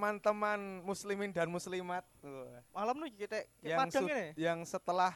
teman-teman 0.00 0.56
muslimin 0.80 1.28
dan 1.28 1.52
muslimat. 1.52 2.00
Malam 2.72 2.96
nih 3.04 3.12
kita 3.20 3.36
yang 3.60 3.84
ini 3.84 4.32
yang 4.32 4.58
setelah 4.64 5.12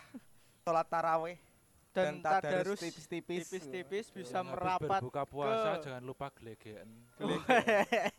sholat 0.60 0.84
taraweh 0.84 1.40
dan, 1.88 2.20
dan 2.20 2.42
tadarus 2.44 2.76
tipis-tipis 2.76 3.48
tipis-tipis 3.48 4.06
bisa 4.12 4.44
Habis 4.44 4.52
merapat 4.52 5.00
berbuka 5.00 5.24
puasa 5.24 5.80
ke- 5.80 5.88
jangan 5.88 6.02
lupa 6.04 6.28
gelegean. 6.36 6.84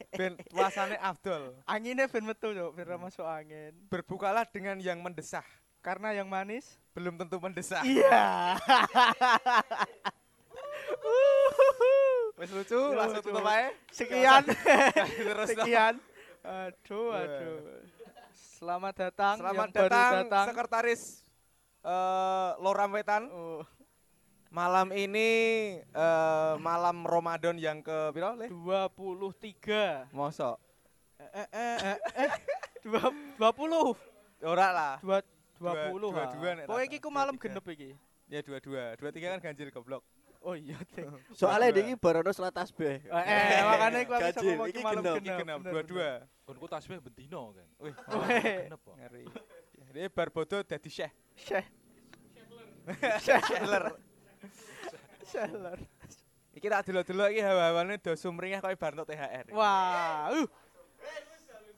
ben 0.09 0.33
puasane 0.49 0.97
afdol 0.97 1.53
anginnya 1.69 2.09
ben 2.09 2.25
metu 2.25 2.49
yo, 2.49 2.73
ben 2.73 2.89
masuk 2.97 3.21
angin. 3.21 3.77
berbukalah 3.85 4.49
dengan 4.49 4.81
yang 4.81 4.97
mendesah 4.97 5.45
Karena 5.85 6.17
yang 6.17 6.25
manis. 6.25 6.81
belum 6.97 7.13
tentu 7.13 7.37
mendesah 7.37 7.85
Iya. 7.85 8.57
wes 12.35 12.49
lucu 12.49 12.73
Lucu. 12.73 12.97
langsung 12.97 13.21
tutup 13.21 13.45
aja 13.45 13.69
Sekian. 13.93 14.41
terus. 15.13 15.47
Sekian. 15.53 15.93
Aduh, 16.45 17.09
Wah. 17.09 17.25
aduh. 17.25 17.57
Selamat 18.35 18.93
datang 18.95 19.35
selamat 19.37 19.67
yang 19.67 19.73
baru 19.73 19.89
datang, 19.89 20.13
datang. 20.23 20.45
sekretaris 20.47 21.01
eh, 21.81 22.49
Loram 22.59 22.91
Wetan 22.93 23.23
Oh, 23.27 23.65
malam 24.49 24.93
ini 24.93 25.29
eh, 25.81 26.53
malam 26.57 27.01
Ramadan 27.03 27.57
yang 27.57 27.81
ke 27.81 28.13
piro 28.13 28.31
le 28.33 28.47
23. 28.47 30.13
mosok 30.13 30.55
Eh 31.17 31.31
eh 31.33 31.47
eh 31.49 31.77
eh, 31.81 31.97
eh. 32.21 32.31
Dua, 32.85 33.09
20. 33.41 34.45
ora 34.45 34.67
lah 34.69 34.93
Dua, 35.01 35.25
Dua- 35.57 35.89
20 35.89 35.97
dua- 35.97 36.13
ah. 36.21 36.65
Pokoknya 36.67 36.85
iki 36.85 36.97
ku 36.99 37.09
malam 37.09 37.35
genep 37.35 37.65
iki. 37.65 37.97
ya 38.25 38.41
dua 38.41 38.57
dua 38.57 38.93
dua 38.93 39.09
tiga 39.09 39.33
kan 39.33 39.41
ganjil 39.41 39.69
goblok 39.69 40.01
Oh 40.45 40.53
iya. 40.53 40.77
Soalnya 41.39 41.73
iki 41.73 41.97
barono 41.97 42.29
salat 42.29 42.53
tasbih. 42.53 43.01
Eh, 43.01 43.25
eh, 43.25 43.61
makanya 43.65 43.99
aku 44.05 44.13
bisa 44.13 44.39
ngomong 44.45 44.67
iki 44.69 44.81
malam 44.85 45.01
genep, 45.01 45.15
iki 45.17 45.25
genep. 45.25 45.39
genap 45.41 45.57
bener, 45.57 45.73
dua 45.73 45.81
bener. 45.81 45.89
dua 45.89 46.09
Kon 46.45 46.55
ku 46.61 46.67
tasbih 46.69 46.97
bendino 47.01 47.41
kan. 47.57 47.67
wih. 47.81 47.93
Genep 48.69 48.81
kok. 48.85 48.95
ngeri 49.01 49.25
ini 49.95 50.11
bar 50.11 50.27
bodoh 50.29 50.59
dadi 50.61 50.89
syekh 50.91 51.13
Syekh. 51.39 51.65
Sheller 53.25 53.95
Seller. 55.25 55.79
iki 56.55 56.67
tak 56.69 56.83
dulu-dulu 56.87 57.31
iki 57.31 57.41
hawa-hawane 57.41 57.95
do 57.99 58.11
sumringah 58.15 58.59
koyo 58.63 58.77
bar 58.77 58.93
THR 58.95 59.51
Wah, 59.51 60.31
uh. 60.31 60.47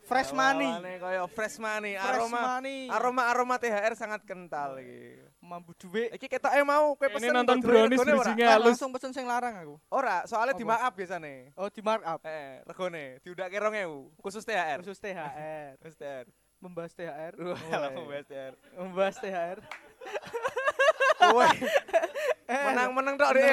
Fresh 0.07 0.31
money. 0.31 0.69
Koyo 1.01 1.27
fresh 1.27 1.57
money 1.59 1.93
Fresh 1.97 2.25
aroma 2.25 2.39
money. 2.57 2.87
aroma 2.87 3.23
aroma 3.31 3.55
THR 3.61 3.93
sangat 3.95 4.21
kental 4.25 4.81
iki 4.81 5.26
mambu 5.47 5.71
duit. 5.73 6.11
iki 6.11 6.27
ketoke 6.27 6.59
mau 6.61 6.91
kowe 6.93 7.07
pesen 7.07 7.31
nonton 7.31 7.57
brownies 7.57 8.03
halus. 8.03 8.75
Langsung 8.75 8.91
pesen 8.91 9.11
sing 9.11 9.23
larang 9.23 9.55
aku. 9.55 9.75
ora 9.89 10.27
soalnya 10.27 10.51
di 10.51 10.61
markup 10.61 10.93
biasane 10.93 11.55
Oh, 11.55 11.71
di 11.71 11.79
markup. 11.79 12.19
eh 12.21 12.59
regone 12.61 13.23
diundake 13.23 13.55
2000 13.55 14.11
khusus 14.19 14.43
THR 14.43 14.77
Khusus 14.83 14.99
THR. 14.99 15.79
khusus 15.79 15.95
THR 15.95 16.25
Membahas 16.57 16.91
THR. 16.91 17.31
Woi. 17.37 17.53
membahas 17.93 18.25
THR 18.27 18.53
Membahas 18.75 19.15
THR. 19.17 19.57
kowe 21.17 21.47
Eh, 22.47 22.63
menang-menang 22.63 23.19
tok 23.19 23.35
deh 23.35 23.51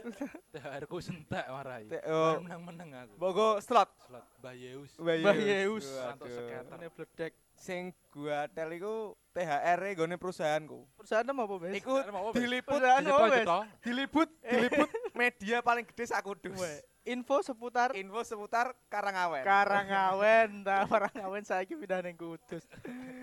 THR 0.54 0.84
ku 0.88 0.98
sentek 0.98 1.46
marai. 1.50 1.86
Oh. 2.08 2.40
Menang-menang 2.42 2.90
aku. 3.06 3.14
Bogo 3.20 3.48
slot 3.62 3.90
Slot 4.08 4.26
Bayeus. 4.40 4.92
Mbah 4.98 5.36
Yeus. 5.36 5.86
Rantuk 5.86 6.26
Waduh. 6.28 6.36
seketer. 6.36 6.76
Ini 6.80 6.88
bledek. 6.90 7.34
sing 7.60 7.92
gua 8.08 8.48
tel 8.48 8.72
iku 8.72 9.12
THR 9.36 9.80
e 9.84 9.90
gone 9.92 10.16
perusahaanku. 10.16 10.80
Perusahaan 10.96 11.28
apa, 11.28 11.54
Bes? 11.60 11.76
Iku 11.76 11.92
diliput 12.32 12.80
Perusahaan 12.80 13.04
Diliput 13.04 13.28
Bes? 13.28 13.44
toh. 13.44 13.64
diliput 13.84 14.28
diliput 14.40 14.88
media 15.20 15.56
paling 15.60 15.84
gede 15.84 16.08
sakudus. 16.08 16.56
Info 17.04 17.44
seputar 17.44 17.92
Info 18.00 18.24
seputar 18.24 18.72
Karangawen. 18.88 19.44
Karangawen, 19.44 20.64
ta 20.64 20.88
Karangawen 20.88 21.44
saiki 21.44 21.76
pindah 21.76 22.00
ning 22.00 22.16
Kudus. 22.16 22.64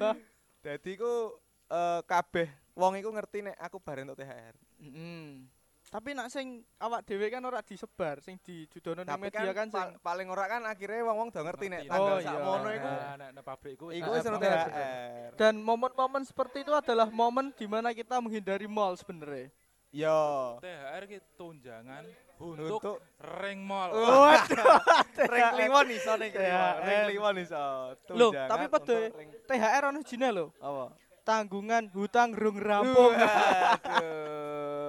Dadi 0.66 0.94
iku 0.94 1.34
eh, 1.73 2.02
kabeh 2.06 2.50
wong 2.78 3.02
iku 3.02 3.09
ngerti 3.09 3.41
nek 3.41 3.58
aku 3.58 3.81
bareng 3.81 4.06
untuk 4.06 4.22
THR. 4.22 4.53
Mm. 4.86 5.50
Tapi 5.88 6.12
nak 6.12 6.28
sing 6.28 6.48
awak 6.78 7.02
dhewe 7.02 7.28
kan 7.28 7.40
ora 7.42 7.64
disebar, 7.64 8.20
sing 8.20 8.36
dijudono 8.38 9.02
ning 9.02 9.08
Tapi 9.08 9.24
media 9.25 9.52
kan, 9.52 9.68
pa- 9.68 9.88
sing 9.88 9.96
paling 9.98 10.28
ora 10.28 10.46
kan 10.46 10.62
akhirnya 10.62 11.00
wong-wong 11.02 11.30
do 11.30 11.40
ngerti 11.40 11.66
nek 11.66 11.81
tanggal 11.86 12.12
Oh, 12.12 12.20
sak 12.20 12.28
iya. 12.30 12.44
mono 12.44 12.70
iku 12.70 12.88
Nah, 12.90 13.14
nek 13.16 13.30
nek 13.31 13.44
pabrik 13.46 13.74
iku 13.74 13.86
iku 13.90 14.09
wis 14.12 14.24
THR. 14.24 15.31
dan 15.34 15.53
momen-momen 15.58 16.22
seperti 16.22 16.62
itu 16.62 16.74
adalah 16.74 17.08
momen 17.08 17.50
di 17.52 17.64
mana 17.66 17.92
kita 17.92 18.20
menghindari 18.20 18.68
mall 18.68 18.94
sebenarnya. 18.94 19.47
Yo. 19.90 20.59
THR 20.59 21.03
ki 21.08 21.18
tunjangan 21.34 22.03
untuk 22.38 22.84
Untuk 22.84 23.00
ring 23.40 23.64
mall. 23.64 23.96
Waduh, 23.96 24.84
ring 25.31 25.46
kliwon 25.56 25.88
iso 25.90 26.14
ning. 26.16 26.31
Ring 26.78 27.00
kliwon 27.08 27.36
iso. 27.40 27.64
Loh, 28.12 28.36
Tunjangan 28.36 28.50
tapi 28.52 28.66
pede 28.68 28.97
THR 29.46 29.84
ono 29.88 30.03
jine 30.03 30.30
lho. 30.30 30.52
apa? 30.59 30.92
Tanggungan 31.24 31.88
hutang 31.92 32.31
rung 32.31 32.56
rampung. 32.58 33.16
Aduh. 33.16 34.84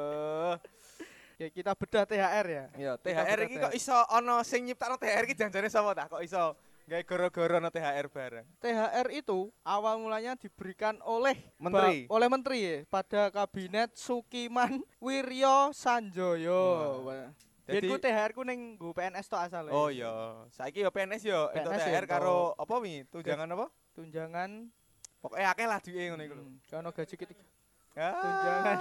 ya 1.38 1.48
kita 1.48 1.72
bedah 1.78 2.02
THR 2.02 2.46
ya. 2.50 2.64
Kita 2.74 2.94
THR 2.98 3.38
iki 3.46 3.56
kok 3.56 3.72
iso 3.72 3.94
ono 4.10 4.42
sing 4.42 4.66
nyiptakno 4.66 4.98
THR 4.98 5.24
iki 5.24 5.38
janjane 5.38 5.70
sapa 5.70 5.94
ta? 5.94 6.04
Kok 6.10 6.18
iso 6.20 6.58
gawe 6.88 7.02
goro-goro 7.06 7.62
no 7.62 7.70
THR 7.70 8.06
bareng? 8.10 8.46
THR 8.58 9.06
itu 9.14 9.48
awal 9.62 10.02
mulanya 10.02 10.34
diberikan 10.34 10.98
oleh 11.06 11.38
Menteri. 11.62 12.10
Ba- 12.10 12.18
oleh 12.18 12.28
menteri 12.28 12.58
ya 12.58 12.76
pada 12.90 13.30
kabinet 13.30 13.94
Sukiman 13.94 14.82
Wiryo 14.98 15.70
Sanjoyo. 15.70 16.64
Wah. 17.06 17.30
Jadi- 17.68 17.84
Jadi 17.86 18.00
THR 18.00 18.30
ku 18.32 18.42
ning 18.42 18.80
nggo 18.80 18.96
PNS 18.96 19.28
tok 19.28 19.44
asale. 19.44 19.68
Oh 19.70 19.92
iya, 19.92 20.40
saiki 20.50 20.80
yo 20.80 20.88
PNS 20.88 21.22
yo 21.22 21.52
entuk 21.52 21.76
PNS 21.76 21.84
THR 21.84 22.04
entuk. 22.08 22.12
karo 22.16 22.36
apa 22.56 22.74
wi? 22.80 23.04
Tunjangan 23.06 23.48
apa? 23.52 23.66
Tunjangan 23.94 24.50
Pokoknya 25.18 25.50
akeh 25.50 25.66
lah 25.66 25.78
duwe 25.82 26.02
ngono 26.08 26.22
iku 26.24 26.34
lho. 26.38 26.44
kan 26.64 26.86
gaji 26.88 27.14
ketiga. 27.18 27.44
Ah. 27.98 28.14
Tunjangan 28.16 28.76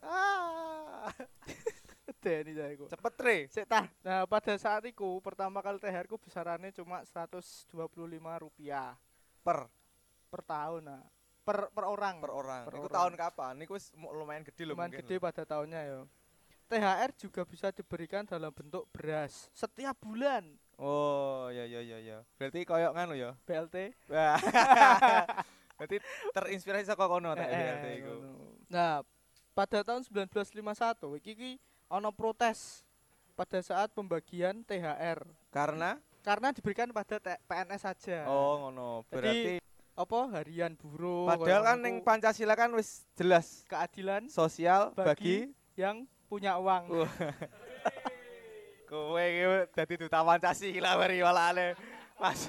Ah. 0.00 1.10
Deni 2.22 2.50
saya 2.50 2.74
ku. 2.74 2.86
Cepet 2.86 3.12
tre. 3.14 3.36
Sik 3.46 3.66
tah. 3.66 3.86
Nah, 4.02 4.26
pada 4.26 4.54
saat 4.58 4.82
itu 4.84 5.22
pertama 5.22 5.62
kali 5.62 5.78
THR 5.78 6.06
ku 6.06 6.18
besarannya 6.18 6.74
cuma 6.74 7.06
125 7.06 7.70
rupiah 8.42 8.98
per 9.40 9.70
per 10.26 10.40
tahun 10.42 10.82
nah. 10.84 11.02
Per 11.46 11.70
per 11.70 11.84
orang. 11.86 12.18
per 12.20 12.32
orang. 12.32 12.62
Per 12.66 12.74
Iku 12.76 12.88
tahun 12.90 13.14
kapan? 13.14 13.54
Iku 13.62 13.74
lumayan 14.12 14.42
gede 14.44 14.62
lho 14.66 14.74
lumayan 14.74 14.90
mungkin. 14.92 15.06
gede 15.06 15.16
pada 15.16 15.42
tahunnya 15.46 15.80
ya. 15.80 15.98
THR 16.68 17.10
juga 17.16 17.42
bisa 17.48 17.72
diberikan 17.72 18.28
dalam 18.28 18.52
bentuk 18.52 18.84
beras 18.92 19.48
setiap 19.56 19.96
bulan. 20.04 20.44
Oh, 20.76 21.48
ya 21.48 21.64
ya 21.64 21.80
ya 21.80 21.96
ya. 21.98 22.18
Berarti 22.36 22.62
koyok 22.62 22.92
nganu 22.92 23.14
ya. 23.16 23.30
BLT. 23.48 23.76
Berarti 25.78 25.96
terinspirasi 26.36 26.84
saka 26.84 27.06
kono 27.06 27.32
tak 27.32 27.46
Eh, 27.46 27.54
berarti 27.54 27.90
iku. 28.02 28.14
ngono. 28.20 28.32
Nah, 28.68 29.00
pada 29.58 29.82
tahun 29.82 30.06
1951 30.06 31.18
iki 31.18 31.30
iki 31.34 31.50
ono 31.90 32.14
protes 32.14 32.86
pada 33.34 33.58
saat 33.58 33.90
pembagian 33.90 34.62
THR 34.62 35.26
Karena 35.50 35.98
karena 36.22 36.54
diberikan 36.54 36.86
pada 36.94 37.18
PNS 37.18 37.82
saja. 37.82 38.30
oh 38.30 38.68
ngono. 38.70 39.02
Jadi, 39.10 39.14
Berarti 39.18 39.54
apa 39.98 40.18
harian 40.38 40.72
buruh 40.78 41.26
padahal 41.26 41.74
kan 41.74 41.78
ku 41.82 42.06
Pancasila 42.06 42.54
kan 42.54 42.70
wis 42.78 43.02
jelas 43.18 43.66
keadilan 43.66 44.30
sosial 44.30 44.94
Bagi- 44.94 45.10
bagi 45.10 45.36
yang 45.74 46.06
punya 46.30 46.54
uang. 46.62 47.02
Kowe 48.88 49.18
iki 49.18 49.44
dadi 49.74 49.94
duta 50.06 50.22
Pancasila 50.22 50.94
bari 50.94 51.18
walane. 51.18 51.74
Mas 52.14 52.46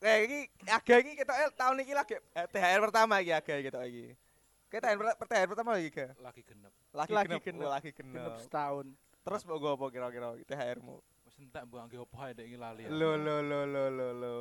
kayak 0.00 0.20
iki 0.24 0.40
aga 0.72 0.94
iki 1.04 1.12
ketok 1.20 1.36
tahun 1.52 1.76
iki 1.84 1.92
lagi 1.92 2.16
eh, 2.16 2.46
THR 2.48 2.80
pertama 2.80 3.20
iki 3.20 3.32
aga 3.36 3.54
ketok 3.60 3.84
iki. 3.84 4.29
Kayak 4.70 4.82
THR, 4.86 4.98
per- 5.18 5.28
THR 5.28 5.48
pertama 5.50 5.70
iki 5.76 5.90
ga? 5.90 6.06
Lagi 6.22 6.42
genep. 6.46 6.72
Lagi, 6.94 7.10
Lagi 7.10 7.26
genep, 7.26 7.42
genep. 7.42 7.66
lagi 7.66 7.90
Genep 7.90 8.14
genep. 8.14 8.38
setahun. 8.38 8.86
Terus 9.20 9.42
mau 9.42 9.58
gue 9.58 9.72
apa 9.74 9.86
kira-kira 9.90 10.28
THR-mu? 10.46 10.96
Wis 11.26 11.34
entek 11.42 11.62
mbok 11.66 11.90
opo 12.00 12.16
ae 12.22 12.32
nek 12.32 12.46
iki 12.46 12.54
lali. 12.56 12.82
Lo 12.86 13.18
lo 13.18 13.42
lo 13.42 13.66
lo 13.66 13.84
lo 13.90 14.08
lo. 14.14 14.34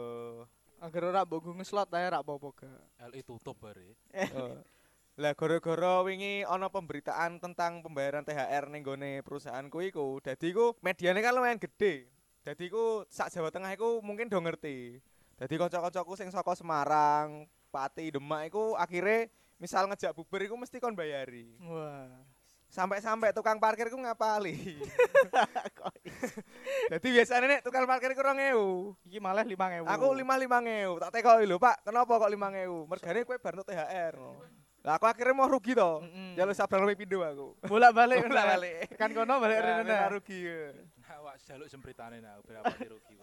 Agar 0.80 1.02
ora 1.04 1.26
mbok 1.26 1.42
nggo 1.42 1.54
ngeslot 1.60 1.90
ae 1.92 2.06
ra 2.08 2.22
apa-apa 2.22 2.50
ga. 2.56 2.72
LI 3.10 3.26
tutup 3.26 3.58
bare. 3.58 3.98
Oh. 4.38 4.62
Lah 5.20 5.34
gara-gara 5.36 6.06
wingi 6.06 6.46
ana 6.48 6.72
pemberitaan 6.72 7.42
tentang 7.42 7.82
pembayaran 7.82 8.24
THR 8.24 8.70
ning 8.70 8.86
gone 8.86 9.26
perusahaanku 9.26 9.82
iku. 9.90 10.22
Dadi 10.22 10.54
iku 10.54 10.78
mediane 10.80 11.20
kan 11.20 11.34
lumayan 11.34 11.58
gede. 11.60 12.08
Dadi 12.46 12.70
iku 12.70 13.04
sak 13.10 13.34
Jawa 13.34 13.50
Tengah 13.50 13.74
iku 13.74 14.00
mungkin 14.00 14.30
do 14.30 14.40
ngerti. 14.40 15.02
Dadi 15.36 15.54
kanca-kancaku 15.58 16.14
sing 16.16 16.30
saka 16.32 16.56
Semarang, 16.56 17.50
Pati, 17.68 18.14
Demak 18.14 18.48
iku 18.48 18.78
akhirnya 18.80 19.28
misal 19.60 19.86
ngejak 19.86 20.16
bubar 20.16 20.42
iku 20.42 20.56
mesti 20.56 20.80
kon 20.80 20.96
bayari. 20.96 21.54
Wah. 21.62 22.08
Sampai-sampai 22.70 23.34
tukang 23.34 23.58
parkir 23.58 23.90
ku 23.90 23.98
ngapali. 23.98 24.78
Dadi 26.94 27.08
biasanya 27.10 27.46
nek 27.50 27.62
tukang 27.66 27.86
parkir 27.86 28.14
ku 28.14 28.22
2000. 28.22 29.10
Iki 29.10 29.18
malah 29.18 29.42
5000. 29.42 29.90
Aku 29.90 30.08
lima 30.14 30.38
lima 30.38 30.58
ngewu, 30.62 31.02
tak 31.02 31.12
tekoki 31.12 31.46
lho 31.46 31.58
Pak, 31.58 31.82
kenapa 31.82 32.14
kok 32.14 32.30
lima 32.30 32.48
ngewu? 32.54 32.86
Mergane 32.86 33.26
kue 33.26 33.38
bar 33.42 33.58
untuk 33.58 33.70
THR. 33.70 34.16
Lah 34.80 34.96
aku 34.96 35.06
akhirnya 35.10 35.36
mau 35.36 35.50
rugi 35.50 35.76
toh. 35.76 36.00
Mm-mm. 36.00 36.38
Jalur 36.40 36.56
sabrang 36.56 36.86
lebih 36.88 37.04
pindu 37.04 37.20
aku. 37.20 37.58
bolak-balik 37.68 38.24
Bolak-balik. 38.32 38.96
Kan 38.96 39.12
kono 39.12 39.42
balik 39.42 39.60
Nah, 39.60 39.66
rene. 39.84 39.90
kena 39.92 40.08
rugi. 40.08 40.40
Nah, 41.04 41.18
awak 41.20 41.36
jaluk 41.44 41.68
sempritane 41.68 42.22
nah 42.22 42.38
berapa 42.40 42.70
rugi. 42.88 43.18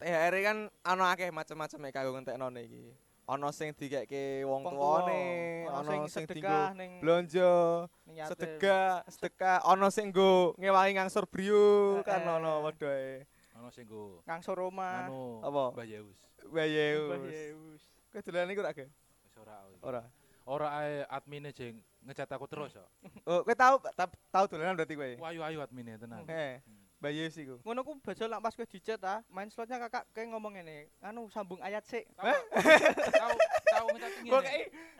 THR 0.00 0.34
kan 0.42 0.56
ana 0.82 1.04
akeh 1.12 1.30
macam-macam 1.30 1.78
mek 1.78 1.92
kanggo 1.92 2.10
ngentekno 2.16 2.48
iki. 2.56 2.84
Ana 3.28 3.52
sing 3.52 3.76
dikeke 3.76 4.40
wong 4.48 4.64
tuane, 4.64 5.20
ana 5.68 5.84
sing 5.84 6.00
sedekah 6.08 6.72
ning 6.72 6.96
blonjo, 7.04 7.84
sedekah, 8.24 9.04
sedekah, 9.04 9.60
ana 9.68 9.92
sing 9.92 10.08
nggo 10.08 10.56
ngewangi 10.56 10.96
ngangsur 10.96 11.28
brio 11.28 12.00
kan 12.08 12.24
Heeh. 12.24 12.36
ana 12.40 12.52
wedoe. 12.64 13.28
Ono 13.60 13.68
sing 13.68 13.84
go 13.84 14.24
ngangsur 14.24 14.56
rumah. 14.56 15.12
anu 15.12 15.44
Apa? 15.44 15.76
Mbah 15.76 15.84
Yeus. 15.84 16.16
Mbah 16.40 16.52
Bayeus. 16.56 17.28
Yeus. 17.28 17.82
Kowe 18.08 18.24
dolan 18.24 18.48
iku 18.48 18.64
ora 18.64 18.72
ge? 18.72 18.88
Wis 19.20 19.34
ora. 19.36 19.56
Ora. 19.84 20.02
Ora 20.48 20.68
ae 20.80 21.04
admine 21.12 21.52
jeng 21.52 21.76
ngecat 22.08 22.32
aku 22.32 22.48
terus 22.48 22.72
ya. 22.80 22.86
Oh, 23.28 23.44
kowe 23.44 23.52
tau 23.52 23.76
ta- 23.92 24.08
tau 24.32 24.48
dolanan 24.48 24.72
berarti 24.72 24.96
kowe? 24.96 25.10
Ayu-ayu 25.28 25.60
admine 25.60 26.00
tenan. 26.00 26.24
Heeh. 26.24 26.64
Bayeus 26.98 27.38
iku. 27.38 27.62
Ngono 27.62 27.86
ku 27.86 27.94
bajal 28.02 28.26
nak 28.26 28.42
pas 28.42 28.58
kowe 28.58 28.66
dicet 28.66 28.98
ah, 29.06 29.22
main 29.30 29.46
slotnya 29.54 29.78
kakak 29.78 30.02
kayak 30.10 30.34
ngomong 30.34 30.58
ngene, 30.58 30.90
anu 30.98 31.30
sambung 31.30 31.62
ayat 31.62 31.86
sik. 31.86 32.10
Tahu 32.18 33.38
tahu 33.70 33.86
ngecat 33.94 34.12
ngene. 34.26 34.30
Pokoke 34.34 34.56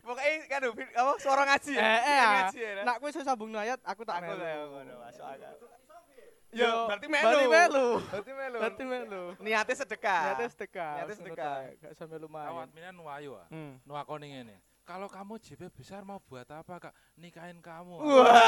pokoke 0.06 0.46
kan 0.46 0.62
apa 0.94 1.12
suara 1.18 1.42
ngaji 1.42 1.72
ya? 1.74 1.82
Eh, 1.82 1.98
eh, 1.98 2.18
ah. 2.22 2.30
ngaji 2.46 2.58
ya. 2.62 2.70
Nak 2.86 2.96
kowe 3.02 3.10
iso 3.10 3.26
sambung 3.26 3.50
ayat, 3.58 3.82
aku 3.82 4.06
tak 4.06 4.22
Aku 4.22 4.30
melu. 4.30 4.46
kayak 4.46 4.62
ngono 4.70 4.94
masuk 5.02 5.26
akal. 5.26 5.54
Yo, 6.48 6.86
berarti 6.88 7.06
melu. 7.10 7.26
Berarti 7.26 7.44
melu. 7.50 7.86
Berarti 7.98 8.32
melu. 8.32 8.58
Berarti 8.62 8.84
melu. 8.86 9.22
Niate 9.42 9.72
sedekah. 9.74 10.22
Niatnya 10.32 10.48
sedekah. 10.54 10.94
Niatnya 11.02 11.16
sedekah. 11.18 11.56
Gak 11.82 11.92
sampe 11.98 12.16
lumayan. 12.16 12.62
admine 12.62 12.88
nuwayu 12.94 13.36
ah. 13.36 13.44
Hmm. 13.50 13.76
Nuakoni 13.84 14.38
ngene. 14.38 14.56
Kalau 14.86 15.10
kamu 15.10 15.36
JP 15.36 15.68
besar 15.74 16.00
mau 16.06 16.16
buat 16.24 16.48
apa 16.48 16.88
kak? 16.88 16.94
Nikahin 17.20 17.60
kamu. 17.60 18.00
Wah. 18.00 18.38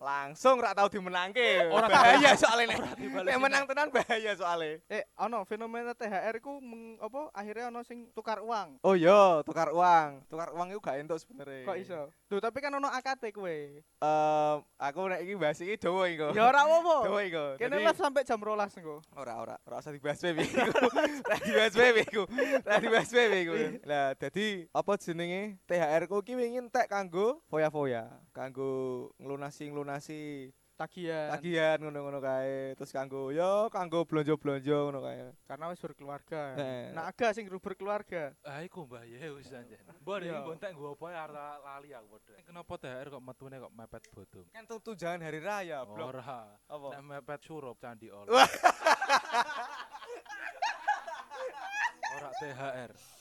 Langsung 0.00 0.56
rak 0.64 0.72
tau 0.72 0.88
dimenangke. 0.88 1.68
Ora 1.68 1.84
bahaya 1.84 2.32
soalnya 2.32 2.72
nek. 2.72 2.80
Nek 3.20 3.36
menang 3.36 3.64
tenan 3.68 3.92
bahaya 3.92 4.32
soalnya. 4.32 4.80
Eh, 4.88 5.04
ono 5.20 5.44
fenomena 5.44 5.92
THR 5.92 6.40
ku 6.40 6.56
meng, 6.56 6.96
apa 6.96 7.28
akhirnya 7.36 7.68
ono 7.68 7.84
sing 7.84 8.08
tukar 8.16 8.40
uang. 8.40 8.80
Oh 8.80 8.96
iya, 8.96 9.44
tukar 9.44 9.68
uang. 9.68 10.24
Tukar 10.24 10.56
uang 10.56 10.72
itu 10.72 10.80
gak 10.80 11.04
entuk 11.04 11.20
sebenarnya. 11.20 11.68
Kok 11.68 11.76
iso? 11.76 12.00
Duh, 12.32 12.40
tapi 12.40 12.64
kan 12.64 12.72
ono 12.72 12.88
AKT 12.88 13.28
kowe. 13.28 13.52
Em, 14.00 14.56
aku 14.80 15.00
nek 15.04 15.20
iki 15.20 15.36
bahas 15.36 15.60
iki 15.60 15.76
dawa 15.76 16.08
iku. 16.08 16.32
Ya 16.32 16.48
ora 16.48 16.64
apa-apa. 16.64 16.96
Dawa 17.04 17.20
iku. 17.20 17.44
Kene 17.60 17.76
live 17.84 18.00
sampai 18.00 18.24
jam 18.24 18.40
12 18.40 18.80
engko. 18.80 18.96
Ora 19.20 19.36
ora, 19.36 19.56
ora 19.68 19.84
usah 19.84 19.92
dibahas 19.92 20.16
bae 20.24 20.32
iku. 20.32 20.64
Ora 20.80 21.36
dibahas 21.44 21.74
bae 21.76 22.02
iku. 22.08 22.22
Ora 22.64 22.76
dibahas 22.80 23.10
bae 23.12 23.38
iku. 23.44 23.52
Lah 23.84 24.16
dadi 24.16 24.64
apa 24.72 24.96
jenenge 24.96 25.60
THR 25.68 26.08
ku 26.08 26.24
ki 26.24 26.40
wingi 26.40 26.56
entek 26.56 26.88
kanggo 26.88 27.44
foya-foya, 27.52 28.08
kanggo 28.32 29.12
nglunasi-nglunasi 29.20 29.89
Tagihan. 30.80 31.28
tagihan 31.36 31.76
ngono-ngono 31.76 32.24
kae. 32.24 32.72
Terus 32.72 32.88
kanggo 32.88 33.28
yo 33.28 33.68
kanggo 33.68 34.00
blonjo-blonjo 34.08 34.88
ngono 34.88 35.04
kae. 35.04 35.28
Karena 35.44 35.68
wis 35.68 35.76
berkeluarga. 35.76 36.56
Heeh. 36.56 36.96
Nah, 36.96 37.04
agak 37.12 37.36
sing 37.36 37.44
guru 37.44 37.60
berkeluarga. 37.60 38.32
Ah 38.40 38.64
iku 38.64 38.88
Mbah 38.88 39.04
Yeus 39.04 39.52
anjen. 39.52 39.76
Mbah 40.00 40.24
iki 40.24 40.32
Iya. 40.32 40.40
gontek 40.40 40.72
nggo 40.72 40.96
apa 40.96 41.06
ya 41.12 41.24
lali 41.60 41.92
aku 41.92 42.16
padha. 42.16 42.32
Kenapa 42.48 42.72
THR 42.80 43.06
kok 43.12 43.20
metune 43.20 43.56
kok 43.60 43.72
mepet 43.76 44.02
bodong? 44.08 44.46
Kan 44.56 44.64
tuh 44.64 44.80
tunjangan 44.80 45.20
hari 45.20 45.40
raya, 45.44 45.84
Blok. 45.84 46.16
Ora. 46.16 46.48
Apa? 46.64 46.88
Nek 46.96 47.04
mepet 47.04 47.40
surup 47.44 47.76
candi 47.76 48.08
ol. 48.08 48.24
Wah. 48.32 48.48
Ora 52.16 52.30
THR. 52.40 53.19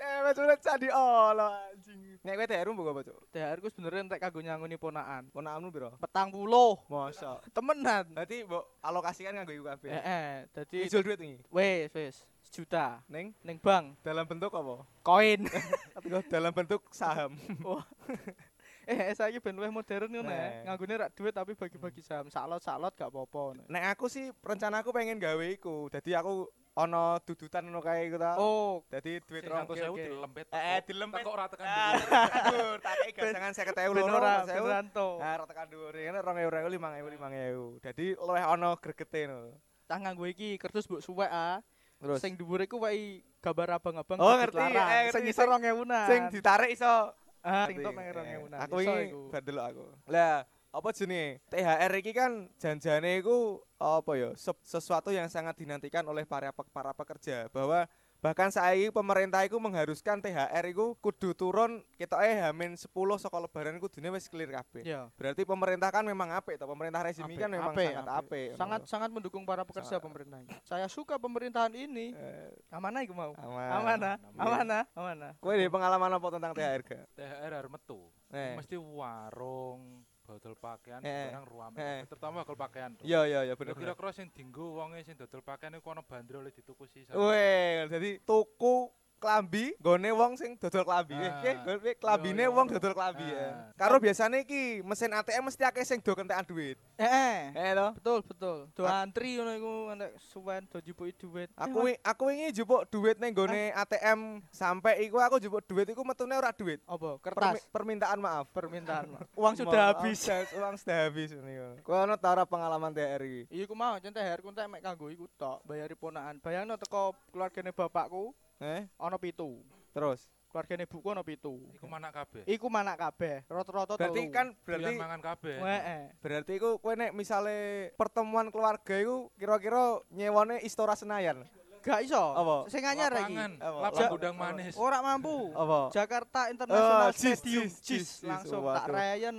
Eh, 0.00 0.18
wes 0.24 0.32
udah 0.32 0.56
candi 0.56 0.88
olo 0.88 1.44
anjing. 1.52 2.16
Nek 2.24 2.32
kowe 2.32 2.46
THR 2.48 2.68
mbok 2.72 2.88
apa, 2.88 3.00
Cuk? 3.04 3.18
THR 3.28 3.58
ku 3.60 3.68
sebenarnya 3.68 4.00
entek 4.08 4.20
kanggo 4.24 4.40
nyangoni 4.40 4.80
ponaan. 4.80 5.28
Ponakanmu 5.28 5.68
piro? 5.68 5.90
Petang 6.00 6.32
puluh. 6.32 6.80
Masa. 6.88 7.36
Temenan. 7.52 8.08
Berarti 8.16 8.48
mbok 8.48 8.64
alokasikan 8.80 9.36
nganggo 9.36 9.52
iku 9.52 9.64
kabeh. 9.68 9.92
Heeh, 9.92 10.48
dadi 10.56 10.76
Ijol 10.88 11.04
duit 11.04 11.20
iki. 11.20 11.36
wis 11.52 11.92
wis 11.92 12.16
sejuta 12.40 12.98
Ning 13.06 13.36
ning 13.44 13.60
bank 13.60 14.00
dalam 14.00 14.24
bentuk 14.24 14.50
apa? 14.56 14.88
koin. 15.04 15.44
Dalam 16.32 16.50
bentuk 16.56 16.80
saham. 16.90 17.36
eh 18.90 19.12
saiki 19.14 19.38
ben 19.38 19.54
luwih 19.54 19.70
modern 19.70 20.08
ngono 20.08 20.32
ya. 20.32 20.64
Nganggone 20.64 20.94
rak 20.96 21.10
duit 21.14 21.30
tapi 21.36 21.52
bagi-bagi 21.54 22.00
saham. 22.00 22.32
Saklot-saklot 22.32 22.96
gak 22.96 23.12
apa-apa. 23.12 23.68
Nek 23.68 23.84
aku 23.94 24.08
sih 24.08 24.32
rencanaku 24.40 24.90
pengen 24.90 25.20
gawe 25.20 25.44
iku. 25.52 25.86
Dadi 25.92 26.16
aku 26.16 26.48
ono 26.72 27.02
dudutan 27.20 27.62
ngono 27.62 27.80
kae 27.80 28.06
iku 28.06 28.16
ta. 28.16 28.36
Oh, 28.36 28.86
Dadi 28.86 29.18
100.000 29.18 29.90
oke. 29.90 29.98
dilempet. 29.98 30.46
Eh, 30.48 30.62
eh, 30.70 30.78
dilempet. 30.82 31.20
Kok 31.20 31.32
ora 31.32 31.46
tekan 31.46 31.66
Ah, 31.66 31.92
dhuwur. 31.92 32.10
aduh, 32.30 32.72
tak 32.78 32.94
kei 32.96 33.12
gasangan 33.12 33.52
50.000 33.52 33.74
ben 33.90 34.02
loro. 34.02 34.16
ora 34.16 34.32
50.000. 34.38 34.54
ben 34.54 34.64
ranto. 34.70 35.08
Nah, 35.18 35.32
ora 35.34 35.44
tekan 35.44 35.66
dhuwur. 35.66 35.92
Ngene 35.92 36.20
2.000, 36.20 36.46
5.000, 36.46 36.78
5.000. 37.10 37.80
Dadi 37.80 38.06
luwih 38.16 38.44
ono 38.46 38.70
gregete 38.76 39.20
ngono. 39.26 39.50
Tah 39.84 39.98
nganggo 39.98 40.24
iki 40.24 40.48
kertas 40.56 40.86
mbok 40.86 41.00
suwek 41.00 41.28
ah. 41.28 41.58
Terus 42.00 42.16
Sing 42.16 42.32
dhuwur 42.32 42.62
iku 42.62 42.80
wae 42.80 43.20
gambar 43.38 43.76
abang-abang 43.76 44.16
Oh, 44.16 44.32
ngerti, 44.32 44.56
eh, 44.56 45.12
Sing 45.12 45.20
sing- 45.20 45.36
2000-an. 45.36 46.06
sing 46.06 46.20
ditarik 46.30 46.70
iso 46.70 47.12
ah, 47.42 47.66
sing 47.66 47.76
tok 47.76 47.92
nang 47.92 48.06
Eh, 48.06 48.14
2000-an. 48.40 48.58
Aku 48.62 48.76
Iso 48.78 48.92
ini 48.94 49.04
iku. 49.06 49.20
bandel 49.28 49.58
aku. 49.58 49.84
Lah, 50.06 50.46
apa 50.70 50.88
jenenge? 50.90 51.42
THR 51.46 51.92
iki 51.96 52.12
kan 52.12 52.32
janjane 52.56 53.18
iku 53.18 53.58
apa 53.74 54.12
ya? 54.14 54.30
se- 54.34 54.62
sesuatu 54.62 55.10
yang 55.10 55.26
sangat 55.26 55.56
dinantikan 55.56 56.04
oleh 56.04 56.22
para 56.22 56.50
pe- 56.50 56.68
para 56.68 56.92
pekerja 56.92 57.48
bahwa 57.48 57.90
bahkan 58.20 58.52
saiki 58.52 58.92
pemerintah 58.92 59.40
iku 59.42 59.56
mengharuskan 59.56 60.20
THR 60.20 60.64
iku 60.68 60.92
kudu 60.94 61.32
turun 61.32 61.80
ketoke 61.96 62.22
hamin 62.22 62.76
10 62.76 62.86
saka 63.16 63.40
lebaran 63.40 63.80
kudune 63.80 64.12
wis 64.12 64.28
clear 64.28 64.52
kabeh. 64.52 64.84
Iya. 64.84 65.08
Berarti 65.16 65.42
pemerintah 65.42 65.88
kan 65.88 66.04
memang 66.04 66.28
apik 66.30 66.54
toh. 66.54 66.68
Pemerintah 66.68 67.00
rezim 67.00 67.24
ini 67.24 67.34
kan 67.34 67.48
memang 67.48 67.72
apik, 67.72 67.88
sangat 67.90 68.06
apik. 68.06 68.20
apik. 68.20 68.48
Sangat 68.54 68.80
sangat 68.86 69.10
mendukung 69.10 69.42
para 69.42 69.64
pekerja 69.64 69.96
Sangat. 69.96 70.04
pemerintah. 70.04 70.38
ini. 70.38 70.52
Saya 70.62 70.86
suka 70.86 71.16
pemerintahan 71.16 71.72
ini. 71.72 72.12
Eh, 72.12 72.52
Amanah 72.68 73.00
iku 73.00 73.10
mau. 73.10 73.32
aman. 73.32 73.68
Amanah, 73.74 74.14
Iya. 74.20 74.38
amanah, 74.38 74.82
amanah. 74.92 75.32
Kowe 75.40 75.56
pengalaman 75.56 76.10
apa 76.12 76.26
tentang 76.30 76.52
THR 76.52 76.80
gak? 76.84 77.04
THR 77.16 77.52
harus 77.56 77.70
metu. 77.72 78.00
Eh. 78.30 78.52
Mesti 78.54 78.76
warung, 78.76 80.04
botol 80.30 80.54
pakaian, 80.54 81.02
Eh. 81.02 81.34
barang 81.34 81.46
ruame. 81.50 81.76
Eh. 81.76 82.00
Terutama 82.06 82.46
botol 82.46 82.54
pakaian. 82.54 82.94
Iya 83.02 83.26
iya 83.26 83.40
iya 83.50 83.54
bener. 83.58 83.74
Kira-kira 83.74 84.10
sing 84.14 84.30
dinggo 84.30 84.78
wonge 84.78 85.02
sing 85.02 85.18
dodol 85.18 85.42
pakaian 85.42 85.74
iku 85.74 85.90
ana 85.90 86.06
bandrol 86.06 86.46
dituku 86.46 86.86
sisa. 86.86 87.18
Weh, 87.18 87.90
jadi 87.90 88.22
tuku 88.22 88.86
klambi 89.20 89.76
gone 89.76 90.10
wong 90.16 90.32
sing 90.40 90.56
dodol 90.56 90.88
klambi. 90.88 91.12
Ah. 91.12 91.44
eh, 91.44 91.56
gone 91.60 91.92
klambine 92.00 92.48
wong 92.48 92.66
dodol 92.72 92.96
klambi 92.96 93.28
ya. 93.28 93.52
Ah. 93.52 93.54
Karo 93.76 94.00
biasane 94.00 94.42
iki 94.48 94.80
mesin 94.80 95.12
ATM 95.12 95.52
mesti 95.52 95.62
akeh 95.68 95.84
sing 95.84 96.00
do 96.00 96.16
kentekan 96.16 96.42
duit. 96.48 96.80
Eh, 96.96 97.04
eh. 97.04 97.38
Eh 97.52 97.70
to. 97.76 97.86
Betul, 98.00 98.18
betul. 98.24 98.58
Do 98.72 98.82
antri 98.88 99.36
ngono 99.36 99.52
iku 99.52 99.72
nek 99.92 100.10
suwen 100.18 100.64
do 100.72 100.80
jipuki 100.80 101.12
duit. 101.20 101.52
Aku 101.54 101.84
aku 102.00 102.22
wingi 102.32 102.56
jupuk 102.56 102.88
duit 102.88 103.20
ning 103.20 103.36
gone 103.36 103.76
ATM 103.76 104.40
sampai 104.48 105.04
iku 105.04 105.20
aku 105.20 105.36
jupuk 105.36 105.60
duit 105.68 105.86
iku 105.92 106.00
metune 106.00 106.32
ora 106.34 106.50
duit. 106.56 106.80
apa? 106.88 107.20
Permi- 107.20 107.22
Kertas. 107.22 107.68
permintaan 107.68 108.18
maaf. 108.18 108.48
Permintaan. 108.56 109.04
Mas. 109.12 109.28
Uang 109.36 109.54
sudah 109.54 109.92
Maaf, 109.92 110.00
habis. 110.00 110.24
uang 110.56 110.74
sudah 110.80 110.96
habis 111.04 111.28
ini. 111.36 111.52
Kowe 111.84 112.08
ono 112.08 112.16
ta 112.16 112.32
ora 112.32 112.48
pengalaman 112.48 112.90
THR 112.90 113.22
iki? 113.28 113.42
Iya 113.52 113.64
ku 113.68 113.74
mau 113.76 114.00
THR 114.00 114.40
ku 114.40 114.48
entek 114.48 114.66
mek 114.70 114.80
kanggo 114.80 115.12
iku 115.12 115.28
tok, 115.36 115.60
bayari 115.68 115.92
ponakan. 115.92 116.40
Bayangno 116.40 116.80
teko 116.80 117.12
keluargane 117.28 117.74
bapakku 117.76 118.32
Eh, 118.60 118.84
ana 119.00 119.16
pitu. 119.16 119.64
terus. 119.90 120.28
Keluargane 120.50 120.82
ibuku 120.82 121.06
ana 121.08 121.22
pitu. 121.22 121.62
Iku 121.72 121.86
manak 121.86 122.10
kabeh. 122.12 122.42
Iku 122.42 122.66
manak 122.66 122.98
kabeh, 122.98 123.46
rata-rata 123.46 123.94
Berarti 123.94 124.18
telu. 124.20 124.34
kan 124.34 124.46
Berarti 124.66 124.92
mangan 124.98 125.20
kabeh. 125.22 125.56
Heeh. 125.62 126.02
berarti 126.18 126.52
iku 126.58 126.70
kowe 126.76 126.90
nek 126.92 127.14
misale 127.14 127.56
pertemuan 127.94 128.50
keluarga 128.50 128.94
iku 128.98 129.30
kira-kira 129.38 130.02
nyewane 130.10 130.58
Istora 130.60 130.98
Senayan. 130.98 131.46
Gak 131.80 132.04
iso. 132.04 132.20
Apa? 132.20 132.68
Sing 132.68 132.84
anyar 132.84 133.08
iki. 133.14 133.32
Lapangan, 133.56 134.10
gudang 134.12 134.36
manis. 134.36 134.76
Ora 134.76 135.00
mampu. 135.00 135.48
Apa? 135.56 135.88
Jakarta 135.88 136.52
International 136.52 137.08
Oh, 137.08 137.14
cis, 137.16 137.40
Stadium, 137.40 137.64
cis, 137.64 137.80
cis, 137.80 138.06
cis. 138.20 138.28
langsung 138.28 138.68
tak 138.68 138.84
rayen 138.90 139.36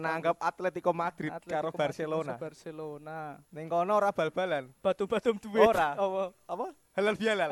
nanggap 0.00 0.40
Atletico 0.40 0.96
Madrid 0.96 1.28
Atletico 1.28 1.52
karo 1.52 1.68
Barcelona. 1.74 2.32
Barcelona. 2.40 3.18
Ning 3.52 3.68
kono 3.68 3.92
ora 3.92 4.08
bal-balan. 4.08 4.72
Batu-batu 4.80 5.36
duit. 5.36 5.60
Ora. 5.68 5.92
Apa? 5.92 6.22
Apa? 6.48 6.66
Halal 6.92 7.16
bihalal. 7.16 7.48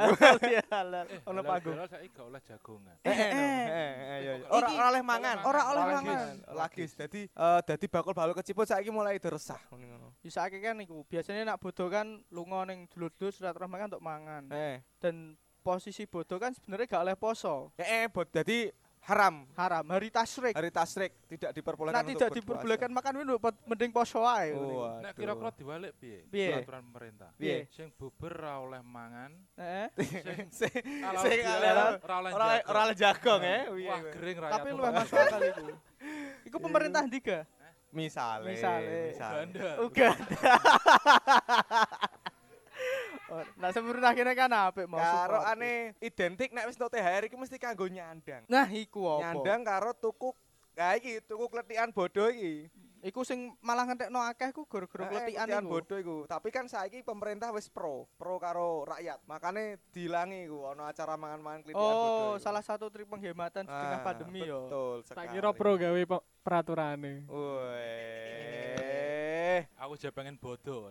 Halal. 0.68 1.06
Eh, 1.16 1.20
Ono 1.24 1.40
halal 1.40 1.48
panggung. 1.48 1.72
bihalal 1.72 1.88
saiki 1.88 2.08
gak 2.12 2.26
oleh 2.28 2.40
jagongan. 2.44 2.96
Eh, 3.02 3.08
eh, 3.08 3.24
iya, 3.32 4.16
iya. 4.20 4.32
Iki- 4.36 4.52
Ora 4.52 4.68
ora 4.68 4.86
oleh 4.92 5.02
mangan. 5.02 5.36
Ora 5.42 5.60
oleh 5.72 5.84
mangan. 5.88 6.34
Lagis. 6.52 6.90
Dadi 6.92 7.20
eh 7.24 7.60
dadi 7.64 7.86
bakul 7.88 8.12
baluk 8.12 8.36
keciput 8.36 8.68
saiki 8.68 8.92
mulai 8.92 9.16
diresah 9.16 9.56
ngono. 9.72 10.12
Ya 10.20 10.30
saiki 10.30 10.60
kan 10.60 10.76
iku 10.78 11.08
biasanya 11.08 11.42
nak 11.46 11.58
bodo 11.58 11.88
kan 11.88 12.20
lunga 12.28 12.68
ning 12.68 12.84
dulur-dulur 12.86 13.32
silaturahmi 13.32 13.76
kan 13.76 13.88
untuk 13.88 14.04
mangan. 14.04 14.44
Eh, 14.52 14.84
Dan 15.00 15.32
posisi 15.60 16.04
bodo 16.04 16.36
kan 16.36 16.52
sebenarnya 16.52 16.84
gak 16.86 17.02
oleh 17.04 17.16
poso. 17.16 17.72
eh, 17.76 18.04
eh 18.04 18.06
bot 18.08 18.28
dadi 18.28 18.68
haram. 19.08 19.34
Haram, 19.56 19.84
hari 19.88 20.08
tasyrik. 20.12 20.54
Hari 20.54 20.70
tasrik 20.70 21.12
tidak 21.26 21.50
diperbolehkan 21.56 22.04
untuk 22.04 22.12
tidak 22.14 22.30
diperbolehkan 22.36 22.90
makan 22.92 23.12
itu 23.24 23.36
mending 23.66 23.90
poso 23.90 24.20
ae. 24.26 24.52
Oh, 24.52 25.00
Nek 25.00 25.16
kira-kira 25.16 25.50
diwalik 25.56 25.92
piye? 25.96 26.20
Piye? 26.28 26.48
Peraturan 26.60 26.82
pemerintah. 26.92 27.30
Piye? 27.40 27.66
Sing 27.72 27.88
buber 27.96 28.32
ra 28.36 28.60
oleh 28.60 28.82
mangan, 28.84 29.30
Heeh. 29.56 29.88
sing 30.52 30.70
Sing 31.24 31.40
ora 32.68 32.80
oleh 32.86 32.96
jagong 32.96 33.42
eh. 33.42 33.62
Wah, 33.88 34.00
gering 34.12 34.36
rakyat. 34.38 34.54
Tapi 34.60 34.68
luwih 34.76 34.92
masuk 34.92 35.16
akal 35.16 35.40
iku. 35.44 35.66
Iku 36.48 36.56
pemerintah 36.56 37.04
ndiga? 37.04 37.44
Misale. 37.90 38.54
Misale. 38.54 39.12
misale. 39.12 39.44
Uganda. 39.82 40.54
Lah 43.56 43.70
sempurna 43.70 44.10
kene 44.10 44.32
kan 44.34 44.50
apik 44.50 44.84
mau 44.84 44.98
Karo 44.98 45.40
ane 45.42 45.94
identik 45.98 46.50
nek 46.50 46.66
wis 46.66 46.74
entuk 46.74 46.90
THR 46.90 47.26
iki 47.26 47.36
mesti 47.36 47.56
kanggo 47.56 47.86
nyandang. 47.86 48.42
Nah, 48.46 48.66
iku 48.66 49.06
apa? 49.06 49.20
Nyandang 49.22 49.60
karo 49.62 49.90
tuku 49.92 50.30
Kayak 50.70 50.94
iki 51.02 51.12
tuku 51.26 51.44
kletikan 51.46 51.90
bodoh 51.90 52.30
iki. 52.30 52.70
Iku 53.00 53.24
sing 53.24 53.56
malah 53.58 53.84
ngentekno 53.84 54.20
akeh 54.22 54.52
ku 54.52 54.64
gara-gara 54.64 55.08
kletikan 55.08 55.48
iku. 55.50 55.66
bodoh 55.66 55.98
iku. 55.98 56.16
Tapi 56.24 56.48
kan 56.48 56.68
saiki 56.68 57.00
pemerintah 57.00 57.50
wis 57.50 57.66
pro, 57.66 58.06
pro 58.14 58.36
karo 58.36 58.84
rakyat. 58.84 59.18
Makane 59.24 59.80
dilangi 59.90 60.46
iku 60.46 60.68
ono 60.68 60.84
acara 60.84 61.16
mangan-mangan 61.16 61.60
kletikan 61.64 61.80
bodoh. 61.80 62.28
Oh, 62.28 62.34
salah 62.36 62.60
satu 62.60 62.86
trik 62.86 63.08
penghematan 63.08 63.64
di 63.64 63.72
tengah 63.72 63.98
Ah, 63.98 64.04
pandemi 64.04 64.40
yo. 64.42 64.60
Betul 64.62 64.96
Tak 65.02 65.06
sekali. 65.10 65.32
kira 65.32 65.50
pro 65.50 65.72
gawe 65.74 66.00
pe- 66.06 66.24
peraturane. 66.40 67.14
Weh. 69.50 69.62
Aku 69.82 69.92
aja 69.98 70.08
pengen 70.14 70.36
bodoh. 70.38 70.86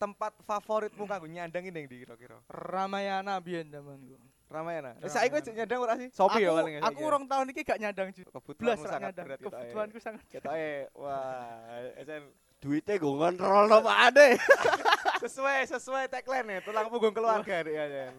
Tempat 0.00 0.32
favoritmu 0.48 1.04
kanggo 1.04 1.28
nyandang 1.28 1.68
ini 1.68 1.84
ndi 1.84 1.96
kira-kira? 2.06 2.40
Ramayana 2.48 3.36
biyen 3.44 3.68
zamanku. 3.68 4.16
Ramayana. 4.48 4.96
Ramayana. 4.96 5.12
Saiki 5.12 5.44
kok 5.44 5.52
nyandang 5.52 5.80
ora 5.84 5.94
sih? 6.00 6.08
Sopi 6.08 6.40
ya 6.40 6.48
Aku- 6.48 6.56
paling 6.64 6.74
ya. 6.74 6.80
Aku 6.88 7.00
urung 7.04 7.24
tahun 7.28 7.52
iki 7.52 7.60
gak 7.68 7.78
nyandang 7.84 8.08
juga. 8.16 8.32
Blas 8.32 8.40
kebutuhanmu 8.40 8.84
ra 8.84 8.88
sangat 8.88 9.12
nyandang. 9.12 9.26
berat. 9.28 9.38
Kebutuhanku 9.44 9.98
sangat. 10.00 10.24
Kita 10.32 10.48
wah, 10.96 11.92
Esen 12.00 12.22
Duitnya 12.58 12.98
gue 12.98 13.06
ngontrol 13.14 13.70
apa 13.70 13.92
ada? 14.10 14.24
sesuai 15.22 15.66
sesuai 15.66 16.04
tagline 16.10 16.46
nih 16.46 16.58
tulang 16.62 16.86
punggung 16.86 17.10
keluarga 17.10 17.66
ya 17.66 18.14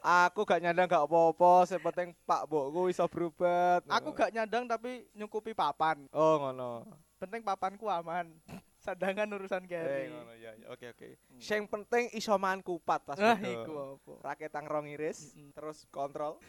aku 0.00 0.48
gak 0.48 0.60
nyandang 0.64 0.88
gak 0.88 1.04
apa-apa 1.04 1.68
yang 1.68 1.82
penting 1.84 2.08
pak 2.24 2.48
bokku 2.48 2.88
iso 2.88 3.04
berobat 3.12 3.84
Aku 3.92 4.16
gak 4.16 4.32
nyandang 4.32 4.64
tapi 4.64 5.04
nyukupi 5.12 5.52
papan. 5.52 6.08
oh 6.16 6.34
ngono 6.40 6.88
Penting 7.20 7.44
papanku 7.44 7.84
aman. 7.84 8.32
Sandangan 8.80 9.28
urusan 9.30 9.62
eh 9.62 9.68
carry. 9.68 10.08
ngono 10.08 10.32
ya 10.34 10.50
oke 10.66 10.86
oke 10.90 11.06
sing 11.36 11.64
penting 11.64 12.08
iso 12.10 12.32
mangan 12.34 12.60
kupat 12.60 13.04
pas 13.04 13.16
Nah, 13.16 13.36
iku 13.36 14.00
apa? 14.00 14.12
raketang 14.26 14.64
rong 14.64 14.88
iris 14.88 15.30
Mm-mm. 15.30 15.52
terus 15.52 15.84
kontrol 15.86 16.40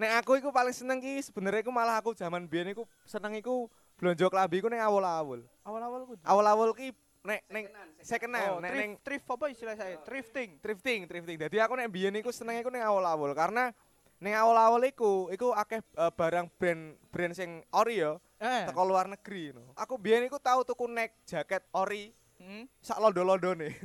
Nek 0.00 0.24
aku 0.24 0.40
iku 0.40 0.48
paling 0.48 0.72
seneng 0.72 0.96
ki 0.96 1.20
sebenarnya 1.20 1.60
iku 1.60 1.68
malah 1.68 2.00
aku 2.00 2.16
zaman 2.16 2.48
biyen 2.48 2.72
iku 2.72 2.88
seneng 3.04 3.36
iku 3.36 3.68
blonjo 4.00 4.32
klambi 4.32 4.56
iku 4.56 4.72
ning 4.72 4.80
awul-awul. 4.80 5.44
Awal-awal 5.60 6.08
ku. 6.08 6.14
Awul-awul 6.24 6.72
ki 6.72 6.88
nek 7.20 7.44
ning 7.52 7.68
sekenan 8.00 8.40
Oh, 8.48 8.58
nek 8.64 8.72
ning 8.72 8.90
thrift 8.96 9.28
apa 9.28 9.52
istilah 9.52 9.76
saya? 9.76 10.00
Thrifting. 10.00 10.56
thrifting, 10.56 11.04
thrifting. 11.04 11.36
Jadi 11.36 11.60
aku 11.60 11.76
nek 11.76 11.92
biyen 11.92 12.16
iku 12.16 12.32
seneng 12.32 12.56
iku 12.56 12.72
ning 12.72 12.80
awul-awul 12.80 13.36
karena 13.36 13.76
ning 14.20 14.32
awul-awul 14.32 14.84
iku 14.84 15.28
iku 15.28 15.52
akeh 15.52 15.80
eh, 15.80 16.12
barang 16.12 16.46
brand 16.54 16.82
brand 17.08 17.32
sing 17.32 17.64
ori 17.72 18.00
ya 18.00 18.20
Eh. 18.40 18.64
teko 18.64 18.84
luar 18.84 19.04
negeri 19.04 19.52
no. 19.52 19.72
Aku 19.76 19.96
biyen 19.96 20.24
iku 20.24 20.36
tau 20.36 20.64
tuku 20.64 20.84
nek 20.86 21.12
jaket 21.24 21.60
ori 21.72 22.12
Hmm. 22.40 22.64
sak 22.80 22.96
londo-londone. 22.96 23.68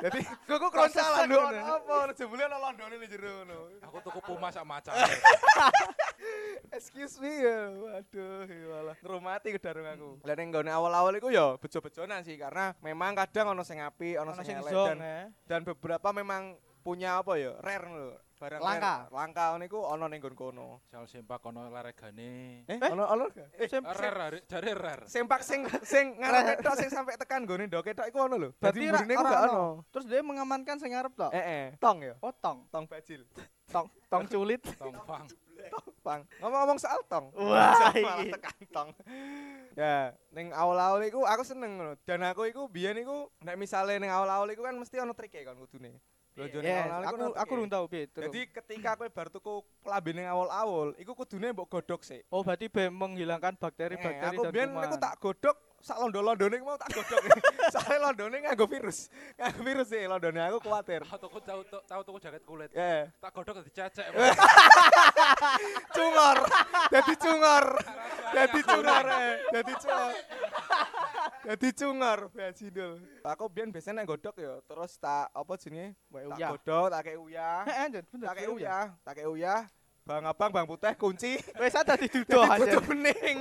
Jadi 0.00 0.20
kok 0.24 0.56
kok 0.56 0.72
Konses 0.72 0.96
salah 0.96 1.28
ngono. 1.28 1.52
lho 1.52 1.60
apa 1.60 2.16
jebule 2.16 2.40
ana 2.40 2.56
londone 2.56 2.96
ning 2.96 3.04
jero 3.04 3.44
ngono. 3.44 3.68
Aku 3.84 4.00
tuku 4.00 4.20
Puma 4.24 4.48
sak 4.48 4.64
macam. 4.64 4.96
Excuse 6.76 7.20
me 7.20 7.44
ya. 7.44 7.68
Waduh, 7.68 8.48
ya 8.48 8.66
malah 8.72 8.96
ngrumati 9.04 9.52
kedarung 9.52 9.84
aku. 9.84 10.10
Lah 10.24 10.32
ning 10.32 10.48
nggone 10.48 10.72
awal-awal 10.72 11.12
iku 11.12 11.28
ya 11.28 11.60
bejo-bejonan 11.60 12.24
sih 12.24 12.40
karena 12.40 12.72
memang 12.80 13.12
kadang 13.12 13.52
ono 13.52 13.60
sing 13.60 13.84
apik, 13.84 14.16
ono 14.16 14.32
sing 14.32 14.48
sing 14.48 14.56
elek 14.58 14.72
dan 14.72 14.98
eh. 14.98 15.24
dan 15.44 15.60
beberapa 15.60 16.08
memang 16.10 16.56
punya 16.80 17.18
apa 17.18 17.32
ya 17.34 17.52
rare 17.58 17.86
lho 17.86 18.10
barang 18.34 18.56
Langka. 18.58 18.94
rare. 19.04 19.12
langka 19.12 19.44
niku 19.56 19.78
ono 19.78 20.04
ning 20.06 20.16
nggon 20.18 20.32
kono 20.32 20.80
Sal 20.86 21.04
sempak 21.04 21.38
kono 21.38 21.60
laregane. 21.62 22.64
eh 22.64 22.78
ono 22.82 23.04
ono 23.04 23.28
gak? 23.28 23.52
eh 23.54 23.68
Rer 23.68 24.14
rer- 24.14 24.44
jare 24.44 24.72
rer. 24.72 25.00
sempak 25.04 25.40
sing 25.40 25.60
sing 25.82 26.16
ngarep 26.16 26.58
tok 26.58 26.72
sing 26.74 26.88
sampai 26.88 27.14
tekan 27.14 27.44
nggone 27.44 27.66
ndok 27.66 27.84
ketok 27.84 28.06
iku 28.06 28.24
ono 28.24 28.36
lho 28.36 28.48
dadi 28.56 28.80
mburine 28.82 29.12
ora 29.14 29.28
gak 29.28 29.42
ono. 29.42 29.52
ono 29.52 29.66
Terus 29.86 30.06
dia 30.06 30.20
mengamankan 30.20 30.76
sing 30.76 30.90
ngarep 30.90 31.12
tok. 31.14 31.30
eh 31.30 31.44
eh 31.44 31.66
tong 31.76 32.00
ya 32.00 32.16
Oh, 32.18 32.32
tong. 32.32 32.64
tong 32.66 32.84
bajil 32.84 33.28
Tong, 33.68 33.86
tong 34.08 34.24
culit. 34.26 34.64
Tongfang. 34.80 35.28
pang 36.00 36.24
ngomong-ngomong 36.40 36.80
soal 36.80 37.04
tong 37.04 37.28
Wah, 37.36 37.92
malah 37.92 38.24
iki. 38.24 38.32
tekan 38.32 38.56
tong 38.72 38.88
ya 39.74 40.10
ning 40.30 40.48
awal-awal 40.50 40.98
iku 41.02 41.22
aku 41.22 41.42
seneng 41.42 41.76
ngono 41.76 41.92
dan 42.00 42.24
aku 42.24 42.44
iku 42.46 42.64
biyen 42.66 42.96
iku 42.96 43.28
nek 43.38 43.54
misale 43.54 43.96
ning 43.96 44.08
awal-awal 44.08 44.48
iku 44.48 44.62
kan 44.62 44.72
mesti 44.72 44.96
ono 44.96 45.12
trike 45.12 45.44
kan 45.44 45.54
kudune 45.54 46.00
Blonjo 46.30 46.62
ning 46.62 46.70
Yes, 46.70 46.86
awal-awal 46.86 47.10
aku 47.10 47.24
aku 47.34 47.50
urung 47.58 47.70
tahu 47.70 47.84
piye. 47.90 48.04
Jadi 48.06 48.40
ketika 48.48 48.90
kowe 48.94 49.08
bar 49.10 49.26
tuku 49.28 49.54
klambi 49.82 50.10
ning 50.14 50.26
awal-awal, 50.26 50.94
iku 50.94 51.12
kudune 51.12 51.50
mbok 51.50 51.66
godhog 51.68 52.00
sik. 52.06 52.22
Oh, 52.30 52.46
berarti 52.46 52.70
be 52.70 52.86
menghilangkan 52.86 53.54
Eh, 53.54 53.60
bakteri-bakteri 53.60 54.36
aku 54.38 54.42
dan 54.46 54.52
biyen 54.54 54.70
kuman. 54.70 54.82
niku 54.86 54.96
tak 54.96 55.14
godhog 55.18 55.56
sak 55.80 55.96
londo-londone 55.96 56.60
mau 56.60 56.76
tak 56.76 56.92
godhog. 56.92 57.24
Soale 57.72 57.96
londone 57.98 58.36
nganggo 58.40 58.68
virus. 58.68 59.08
Nganggo 59.34 59.60
virus 59.64 59.88
sih 59.88 60.04
londone 60.04 60.40
aku 60.44 60.60
kuwatir. 60.60 61.00
Aku 61.02 61.16
tuku 61.18 61.38
tahu 61.40 61.60
tahu 61.64 62.00
tuku 62.04 62.18
jaket 62.20 62.42
kulit. 62.44 62.70
Ya, 62.70 63.08
Tak 63.16 63.32
godhog 63.32 63.64
dadi 63.64 63.72
cecek. 63.72 64.06
cungor. 65.96 66.38
Dadi 66.92 67.14
cungor. 67.16 67.66
Dadi 68.30 68.60
cungor. 68.60 69.04
eh. 69.08 69.34
Dadi 69.50 69.74
cungor. 69.74 70.12
Dadi 71.40 71.68
cungor 71.72 72.18
bajindul. 72.30 72.92
Aku 73.24 73.44
biyen 73.48 73.72
biasanya 73.72 74.04
godhog 74.04 74.36
ya, 74.36 74.60
terus 74.64 74.92
tak 74.96 75.32
apa 75.32 75.52
jenenge? 75.56 75.96
Tak 76.12 76.36
uyah. 76.36 76.50
godhog, 76.52 76.86
tak 76.92 77.00
kei 77.02 77.16
uyah. 77.16 77.58
Heeh, 77.64 77.86
Jan, 77.88 78.04
bener. 78.04 78.26
Tak 78.28 78.34
kei 78.36 78.48
uyah, 78.48 78.84
tak 79.00 79.14
kei 79.16 79.28
uyah. 79.28 79.60
Bang 80.00 80.24
abang, 80.26 80.50
bang 80.50 80.66
putih 80.66 80.92
kunci. 80.96 81.38
Wes 81.56 81.76
ada 81.76 81.94
diduduh 81.94 82.44
Jadi 82.56 82.72
aja. 82.72 82.78
bening. 82.82 83.36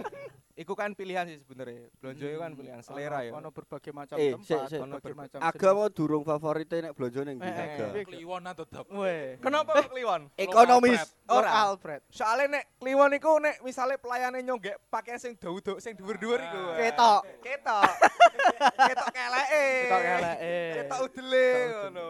Iku 0.59 0.75
kan 0.75 0.91
pilihan 0.91 1.23
sih 1.23 1.39
sebenarnya. 1.39 1.87
Belanja 1.97 2.25
itu 2.25 2.35
kan 2.35 2.51
pilihan 2.51 2.79
selera 2.83 3.23
ya. 3.23 3.31
Ono 3.31 3.47
berbagai 3.47 3.95
macam 3.95 4.19
Eh, 4.19 4.35
tempat, 4.35 4.67
berbagai 4.67 5.15
macam. 5.15 5.39
Agak 5.39 5.71
mau 5.71 5.87
durung 5.87 6.21
favoritnya 6.21 6.77
nek 6.83 6.93
belanja 6.93 7.21
ning 7.23 7.39
ndi 7.39 7.47
Eh, 7.47 7.53
eh, 7.53 7.63
agak. 7.63 7.89
eh. 7.89 8.03
Kliwonan 8.03 8.53
tetep. 8.53 8.85
Weh. 8.91 9.39
Kenapa 9.39 9.69
kok 9.73 9.87
kliwon? 9.89 10.21
Ekonomis. 10.35 10.99
Lord 11.23 11.47
Ora. 11.47 11.51
Alfred. 11.63 12.01
Soalnya 12.11 12.59
nek 12.59 12.63
kliwon 12.75 13.11
iku 13.13 13.39
nek 13.39 13.55
misale 13.61 13.95
pelayane 13.95 14.43
nyonggek 14.43 14.75
pakaian 14.87 15.15
sing 15.15 15.39
dawu-dawu 15.39 15.79
sing 15.79 15.95
dhuwur-dhuwur 15.95 16.43
iku. 16.43 16.59
Ah. 16.59 16.75
Ketok. 16.75 17.21
Ketok. 17.39 17.91
Ketok 18.89 19.07
keleke. 19.15 19.65
Ketok 19.79 20.03
eleke. 20.03 20.57
Ketok 20.75 20.99
udele 21.01 21.47
ngono. 21.71 22.07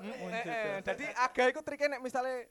Eh, 0.00 0.44
eh, 0.48 0.76
Jadi 0.80 1.04
aga 1.12 1.42
iku 1.46 1.60
trike 1.60 1.84
nek 1.86 2.00
misale 2.00 2.48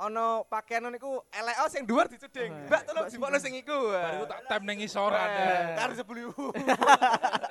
ono 0.00 0.48
pakaian 0.48 0.88
niku 0.88 1.20
elek 1.28 1.56
sing 1.68 1.84
dhuwur 1.84 2.08
dicedhing. 2.08 2.52
Mbak 2.72 2.82
tolong 2.88 3.06
jipokno 3.12 3.36
sing 3.36 3.52
iku. 3.52 3.92
Bariku 3.92 4.26
tak 4.26 4.40
tem 4.48 4.62
ning 4.64 4.78
isoran. 4.80 5.28
Karo 5.76 5.92
sebuli. 5.92 6.22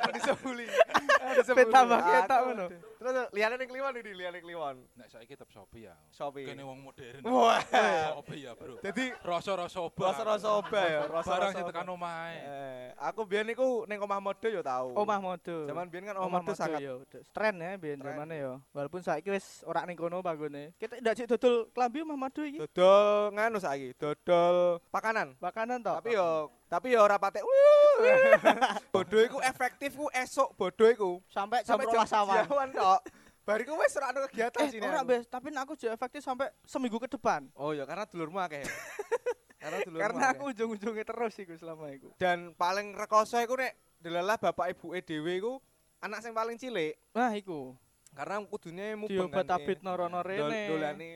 Karo 0.02 0.12
disebuli. 0.18 0.66
Cepet 1.48 1.68
tambah 1.70 2.00
ketok 2.02 2.40
ngono. 2.50 2.66
Terus 3.00 3.16
liyane 3.32 3.56
ning 3.56 3.72
kliwon 3.72 3.96
iki 3.96 4.12
liyane 4.12 4.40
kliwon. 4.44 4.76
Nek 5.00 5.08
saiki 5.08 5.32
tetep 5.32 5.48
Shopee 5.48 5.88
ya. 5.88 5.96
Shopee. 6.12 6.44
Kene 6.44 6.68
wong 6.68 6.84
modern. 6.84 7.24
Wah. 7.24 7.64
Shopee 8.12 8.44
ya, 8.44 8.52
Bro. 8.60 8.84
Jadi 8.84 9.16
Rasa-rasa 9.24 9.80
obat. 9.80 10.12
rasa-rasa 10.12 10.48
oba 10.52 10.82
ya, 10.84 11.02
rasa-rasa 11.08 11.32
Barang 11.32 11.52
sing 11.56 11.64
oba. 11.64 11.72
tekan 11.72 11.88
omahe. 11.96 12.36
Eh, 12.44 12.88
aku 13.00 13.24
biyen 13.24 13.48
niku 13.48 13.88
ning 13.88 14.04
omah 14.04 14.20
mode 14.20 14.48
yo 14.52 14.60
tau. 14.60 14.92
Omah 15.00 15.20
mode. 15.24 15.56
Zaman 15.64 15.88
biyen 15.88 16.12
kan 16.12 16.16
omah 16.20 16.44
mode 16.44 16.60
sangat 16.60 16.84
yo. 16.84 17.00
Tren 17.32 17.56
ya 17.56 17.80
biyen 17.80 18.04
zamane 18.04 18.36
yo. 18.36 18.60
Walaupun 18.76 19.00
saiki 19.00 19.32
wis 19.32 19.64
ora 19.64 19.88
ning 19.88 19.96
kono 19.96 20.20
panggone. 20.20 20.76
Kita 20.76 21.00
ndak 21.00 21.24
cek 21.24 21.28
dodol 21.40 21.72
klambi 21.72 22.04
omah 22.04 22.20
mode 22.20 22.42
iki. 22.52 22.60
dodol 22.68 23.32
nganu 23.32 23.64
saiki, 23.64 23.96
dodol 23.96 24.84
pakanan. 24.92 25.40
Makanan 25.40 25.80
tok. 25.80 26.04
Tapi 26.04 26.20
yo 26.20 26.52
tapi 26.70 26.94
yo 26.94 27.02
ora 27.02 27.18
pate. 27.18 27.42
Bodoh 28.94 29.20
iku 29.20 29.38
efektif 29.42 29.92
ku 29.94 30.08
esuk 30.10 30.54
bodoh 30.54 30.88
iku. 30.88 31.12
sampai 31.28 31.62
jam 31.62 31.76
Sampai 31.76 31.86
12 31.90 32.14
awan. 32.16 32.44
jaman 32.46 32.70
tok. 32.72 33.02
Bariku 33.42 33.74
wis 33.76 33.98
ora 33.98 34.08
ada 34.08 34.20
kegiatan 34.24 34.62
Eh, 34.62 34.70
sini. 34.70 34.86
ora 34.86 35.02
bes, 35.02 35.26
tapi 35.26 35.50
nek 35.50 35.66
aku 35.66 35.74
juga 35.74 35.92
efektif 35.92 36.22
sampai 36.22 36.48
seminggu 36.64 36.96
ke 36.98 37.10
depan. 37.10 37.50
Oh 37.54 37.74
ya 37.74 37.82
karena 37.84 38.06
dulurmu 38.06 38.38
akeh. 38.38 38.62
karena 39.62 39.78
dulurmu. 39.82 40.00
Karena 40.00 40.24
aku 40.30 40.44
ujung-ujungnya 40.54 41.02
terus 41.04 41.34
iku 41.36 41.54
selama 41.54 41.90
iku. 41.90 42.14
dan 42.16 42.54
paling 42.54 42.94
rekoso 42.94 43.36
iku 43.36 43.58
nek 43.58 43.74
delalah 43.98 44.38
bapak 44.38 44.72
ibu 44.72 44.94
dhewe 44.96 45.34
iku 45.36 45.54
anak 46.00 46.22
sing 46.22 46.32
paling 46.32 46.56
cilik 46.56 46.94
Nah, 47.12 47.34
iku. 47.34 47.74
karena 48.12 48.38
kudune 48.44 48.96
mubeng 48.96 49.28
Diobat 49.28 49.44
kan, 49.44 49.58
abit 49.58 49.80
norono 49.82 50.20
rene. 50.20 50.62
dolane 50.66 51.10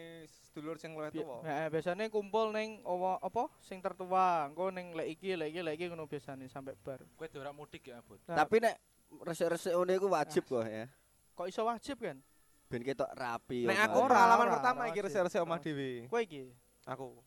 sedulur 0.54 0.78
sing 0.78 0.94
luwih 0.94 1.10
tuwa. 1.10 1.42
Heeh, 1.42 1.66
biasanya 1.74 2.06
kumpul 2.14 2.54
ning 2.54 2.78
owa 2.86 3.18
apa 3.18 3.50
sing 3.58 3.82
tertua. 3.82 4.46
Engko 4.46 4.70
ning 4.70 4.94
lek 4.94 5.18
iki, 5.18 5.34
lek 5.34 5.50
iki, 5.50 5.62
lek 5.66 5.74
iki 5.82 5.86
ngono 5.90 6.06
biasane 6.06 6.46
sampai 6.46 6.78
bar. 6.78 7.02
Kowe 7.18 7.26
ora 7.42 7.50
mudik 7.50 7.90
ya, 7.90 7.98
Bud. 8.06 8.22
Nah, 8.30 8.38
Tapi 8.46 8.62
nek 8.62 8.78
resik-resik 9.26 9.74
ngene 9.74 9.98
iku 9.98 10.08
wajib 10.14 10.46
kok 10.46 10.62
ya. 10.70 10.86
kok 11.34 11.50
iso 11.50 11.66
wajib 11.66 11.98
kan? 11.98 12.22
Ben 12.70 12.86
ketok 12.86 13.10
rapi. 13.18 13.66
Nek 13.66 13.90
aku 13.90 14.06
pengalaman 14.06 14.48
pertama 14.54 14.82
iki 14.94 15.02
resik-resik 15.02 15.42
omah 15.42 15.58
dhewe. 15.58 16.06
Kowe 16.06 16.22
iki. 16.22 16.54
Aku. 16.86 17.18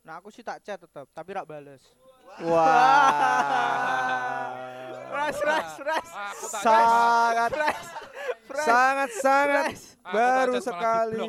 Nah, 0.00 0.16
aku 0.16 0.32
sih 0.32 0.40
tak 0.40 0.64
chat 0.64 0.80
tetep, 0.80 1.04
tapi 1.12 1.36
rak 1.36 1.44
bales. 1.44 1.84
Wah. 2.40 3.12
Ras, 5.12 5.36
ras, 5.44 5.70
ras. 5.84 6.08
Sangat 6.64 7.52
Fresh. 7.52 7.84
Fresh. 8.50 8.66
sangat 8.66 9.10
sangat 9.22 9.74
baru 10.10 10.58
sekali. 10.58 11.22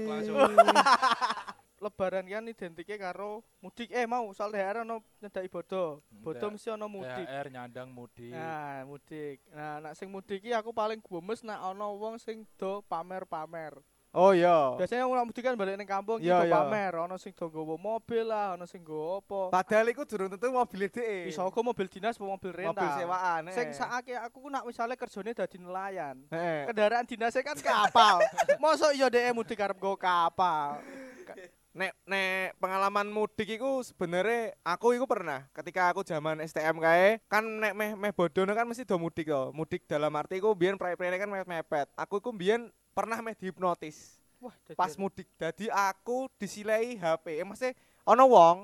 Lebaran 1.82 2.24
kan 2.24 2.46
identike 2.46 2.96
karo 2.96 3.42
mudik. 3.58 3.90
Eh 3.90 4.06
mau 4.06 4.30
soal 4.32 4.54
THR 4.54 4.86
ono 4.86 5.02
nyedaki 5.18 5.50
bodo. 5.50 6.06
Bodo 6.08 6.46
mesti 6.48 6.70
ono 6.70 6.86
mudik. 6.86 7.26
THR 7.26 7.48
nyandang 7.50 7.90
mudik. 7.90 8.32
Nah, 8.32 8.86
mudik. 8.86 9.42
Nah, 9.50 9.82
nak 9.82 9.94
sing 9.98 10.08
mudik 10.08 10.40
iki 10.40 10.54
aku 10.54 10.70
paling 10.70 11.02
gumes 11.02 11.42
nak 11.42 11.66
ono 11.66 11.98
wong 11.98 12.16
sing 12.16 12.46
do 12.56 12.86
pamer-pamer. 12.86 13.74
Oh 14.12 14.36
iya. 14.36 14.76
Biasanya 14.76 15.08
wong 15.08 15.16
nak 15.16 15.28
mudik 15.32 15.40
kan 15.40 15.56
balik 15.56 15.80
ning 15.80 15.88
kampung 15.88 16.20
Iya, 16.20 16.44
iya. 16.44 16.52
pamer, 16.52 17.00
ono 17.00 17.16
sing 17.16 17.32
do 17.32 17.48
nggawa 17.48 17.80
mobil 17.80 18.28
lah, 18.28 18.60
ono 18.60 18.68
sing 18.68 18.84
nggawa 18.84 19.24
apa. 19.24 19.42
Padahal 19.56 19.88
iku 19.88 20.04
durung 20.04 20.28
tentu 20.28 20.52
mobil 20.52 20.92
dhek. 20.92 21.32
Iso 21.32 21.48
kok 21.48 21.64
mobil 21.64 21.88
dinas 21.88 22.20
apa 22.20 22.28
mobil 22.28 22.52
rental. 22.52 22.76
mobil 22.76 22.90
sewaan. 23.00 23.42
eh. 23.48 23.56
Sing 23.56 23.72
sakake 23.72 24.20
aku 24.20 24.38
ku 24.44 24.50
nak 24.52 24.68
misale 24.68 25.00
kerjane 25.00 25.32
dadi 25.32 25.58
nelayan. 25.58 26.28
Heeh. 26.28 26.68
Kendaraan 26.68 27.08
dinasnya 27.08 27.40
kan 27.40 27.56
kapal. 27.56 28.20
Mosok 28.62 28.92
iya 28.92 29.08
dhek 29.08 29.32
mudik 29.32 29.64
arep 29.64 29.80
nggawa 29.80 29.96
kapal. 29.96 30.84
Nek 31.72 31.96
nek 32.04 32.60
pengalaman 32.60 33.08
mudik 33.08 33.48
iku 33.48 33.80
sebenarnya 33.80 34.52
aku 34.60 34.92
iku 34.92 35.08
pernah 35.08 35.48
ketika 35.56 35.88
aku 35.88 36.04
zaman 36.04 36.44
STM 36.44 36.84
kae 36.84 37.24
kan 37.32 37.48
nek 37.48 37.72
meh 37.72 37.96
meh 37.96 38.12
bodono 38.12 38.52
kan 38.52 38.68
mesti 38.68 38.84
do 38.84 39.00
mudik 39.00 39.32
to. 39.32 39.56
Mudik 39.56 39.88
dalam 39.88 40.12
arti 40.20 40.44
iku 40.44 40.52
biyen 40.52 40.76
prei-prei 40.76 41.16
kan 41.16 41.32
mepet-mepet. 41.32 41.88
Aku 41.96 42.20
iku 42.20 42.36
biyen 42.36 42.68
pernah 42.92 43.24
meh 43.24 43.32
dihipnotis 43.40 44.20
Wah, 44.44 44.52
pas 44.76 45.00
mudik. 45.00 45.32
Dadi 45.40 45.72
aku 45.72 46.28
disilai 46.36 47.00
HP. 47.00 47.40
Eh 47.40 47.48
maksudnya 47.48 47.72
ono 48.04 48.28
wong 48.28 48.58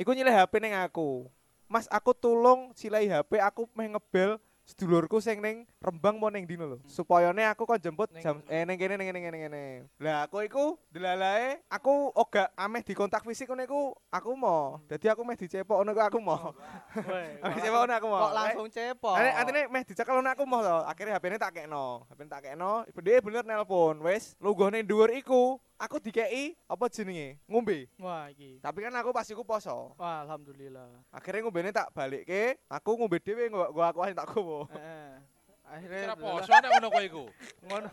iku 0.00 0.16
nyilai 0.16 0.32
HP 0.32 0.56
ning 0.56 0.72
aku. 0.72 1.28
Mas 1.68 1.84
aku 1.92 2.16
tulung 2.16 2.72
silai 2.72 3.12
HP 3.12 3.44
aku 3.44 3.68
meh 3.76 3.92
ngebel 3.92 4.40
sedulurku 4.68 5.16
sing 5.24 5.40
ning 5.40 5.64
Rembang 5.80 6.20
mau 6.20 6.28
ning 6.28 6.44
dino 6.44 6.66
lho. 6.68 6.78
Supayane 6.84 7.46
aku 7.48 7.64
kon 7.64 7.80
jemput 7.80 8.12
Ning- 8.12 8.20
jam 8.20 8.36
eh 8.50 8.66
ning 8.68 8.76
kene 8.76 9.00
ning 9.00 9.08
kene 9.08 9.30
ning 9.30 9.42
kene. 9.48 9.64
Lah 10.02 10.28
aku 10.28 10.44
iku 10.44 10.76
delalae 10.92 11.62
aku 11.72 12.12
oga 12.12 12.52
ameh 12.58 12.84
dikontak 12.84 13.22
fisik 13.24 13.48
ngono 13.48 13.62
iku 13.64 13.80
aku 14.12 14.34
mau. 14.36 14.82
Dadi 14.90 15.06
aku 15.08 15.22
meh 15.24 15.38
dicepok 15.38 15.80
ngono 15.80 15.96
aku 15.96 16.18
mau. 16.20 16.52
Weh, 16.98 17.38
Ameh 17.42 17.54
kok 17.54 17.58
dicepok 17.62 17.78
ngono 17.80 17.94
aku 17.96 18.06
mau. 18.10 18.20
Kok 18.28 18.34
langsung 18.34 18.66
cepok. 18.68 19.14
Ane 19.16 19.30
antine 19.38 19.60
meh 19.70 19.82
dicekel 19.86 20.14
ngono 20.18 20.30
aku 20.34 20.44
mau 20.44 20.60
to. 20.60 20.76
Akhirnya 20.84 21.16
HP-ne 21.16 21.38
tak 21.40 21.52
kekno. 21.54 22.04
HP-ne 22.10 22.28
tak 22.28 22.42
kekno, 22.44 22.72
dia 23.00 23.22
bener 23.24 23.44
nelpon. 23.46 24.02
Wes, 24.04 24.34
lunggone 24.42 24.82
dhuwur 24.84 25.14
iku 25.14 25.62
aku 25.78 26.02
dikei 26.02 26.58
apa 26.66 26.84
jenenge? 26.90 27.38
Ngombe. 27.46 27.86
Wah, 28.02 28.28
iki. 28.28 28.58
Tapi 28.58 28.78
kan 28.82 28.92
aku 28.98 29.14
pas 29.14 29.24
iku 29.30 29.46
poso. 29.46 29.94
Wah, 29.94 30.26
alhamdulillah. 30.26 30.90
Akhirnya 31.14 31.46
ngombene 31.46 31.70
tak 31.70 31.94
balikke, 31.94 32.58
aku 32.66 32.98
ngombe 32.98 33.22
dhewe 33.22 33.46
gua 33.48 33.70
gua 33.70 33.86
aku 33.94 34.00
tak 34.12 34.28
gowo. 34.34 34.66
Heeh. 34.74 35.10
Kira 35.68 35.76
Akhirnya 35.78 36.16
poso 36.18 36.50
nek 36.50 36.70
ngono 36.74 36.88
kowe 36.90 37.04
iku. 37.06 37.24
ngono. 37.70 37.88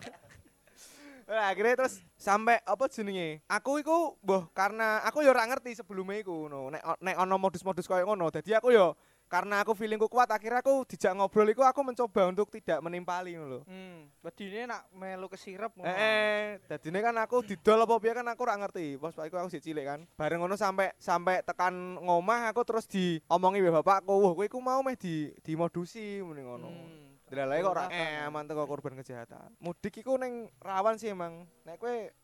Nah, 1.26 1.50
akhirnya 1.50 1.74
terus 1.74 1.98
sampai 2.14 2.62
apa 2.62 2.86
jenenge? 2.86 3.42
Aku 3.50 3.82
iku 3.82 4.14
mbah 4.22 4.46
karena 4.54 5.02
aku 5.02 5.26
ya 5.26 5.34
ora 5.34 5.46
ngerti 5.46 5.74
sebelumnya 5.78 6.22
iku 6.22 6.46
ngono. 6.46 6.70
Nek 6.74 6.82
nek 7.02 7.16
ono 7.22 7.34
modus-modus 7.38 7.86
koyo 7.86 8.06
ngono. 8.06 8.30
Dadi 8.30 8.54
aku 8.54 8.70
ya 8.70 8.94
karena 9.26 9.62
aku 9.62 9.74
feelingku 9.74 10.06
kuat 10.06 10.30
akhirnya 10.30 10.62
aku 10.62 10.86
dijak 10.86 11.12
ngobrol 11.18 11.50
iku 11.50 11.66
aku 11.66 11.82
mencoba 11.82 12.30
untuk 12.30 12.46
tidak 12.54 12.78
menimpali 12.78 13.34
lho. 13.34 13.66
Hmm, 13.66 14.06
bedine 14.22 14.70
nak 14.70 14.86
melu 14.94 15.26
kesirep 15.26 15.74
ngono. 15.74 15.90
Eh, 15.90 15.98
eh 15.98 16.42
dadine 16.70 17.02
kan 17.02 17.16
aku 17.18 17.42
didol 17.42 17.82
apa 17.82 17.94
piye 17.98 18.14
kan 18.14 18.26
aku 18.30 18.40
ora 18.46 18.54
ngerti. 18.54 18.96
Pas 19.02 19.14
pak 19.14 19.26
iku 19.26 19.36
aku 19.42 19.50
sik 19.50 19.66
cilik 19.66 19.84
kan. 19.84 20.00
Bareng 20.14 20.38
ngono 20.38 20.54
sampai 20.54 20.94
sampai 20.96 21.42
tekan 21.42 21.98
ngomah 21.98 22.54
aku 22.54 22.62
terus 22.62 22.86
diomongi 22.86 23.58
mbek 23.62 23.82
bapakku, 23.82 24.14
"Wah, 24.14 24.32
kowe 24.32 24.46
iku 24.46 24.62
mau 24.62 24.80
meh 24.86 24.94
di 24.94 25.34
dimodusi 25.42 26.22
muni 26.22 26.46
ngono." 26.46 26.70
Hmm. 26.70 27.06
Delalae 27.26 27.58
kok 27.58 27.74
ora 27.74 27.86
aman 28.30 28.46
teko 28.46 28.62
korban 28.70 28.94
kejahatan. 28.94 29.50
Mudik 29.58 29.98
iku 29.98 30.14
ning 30.14 30.46
rawan 30.62 30.94
sih 30.94 31.10
emang. 31.10 31.42
Nek 31.66 31.82
kowe 31.82 32.14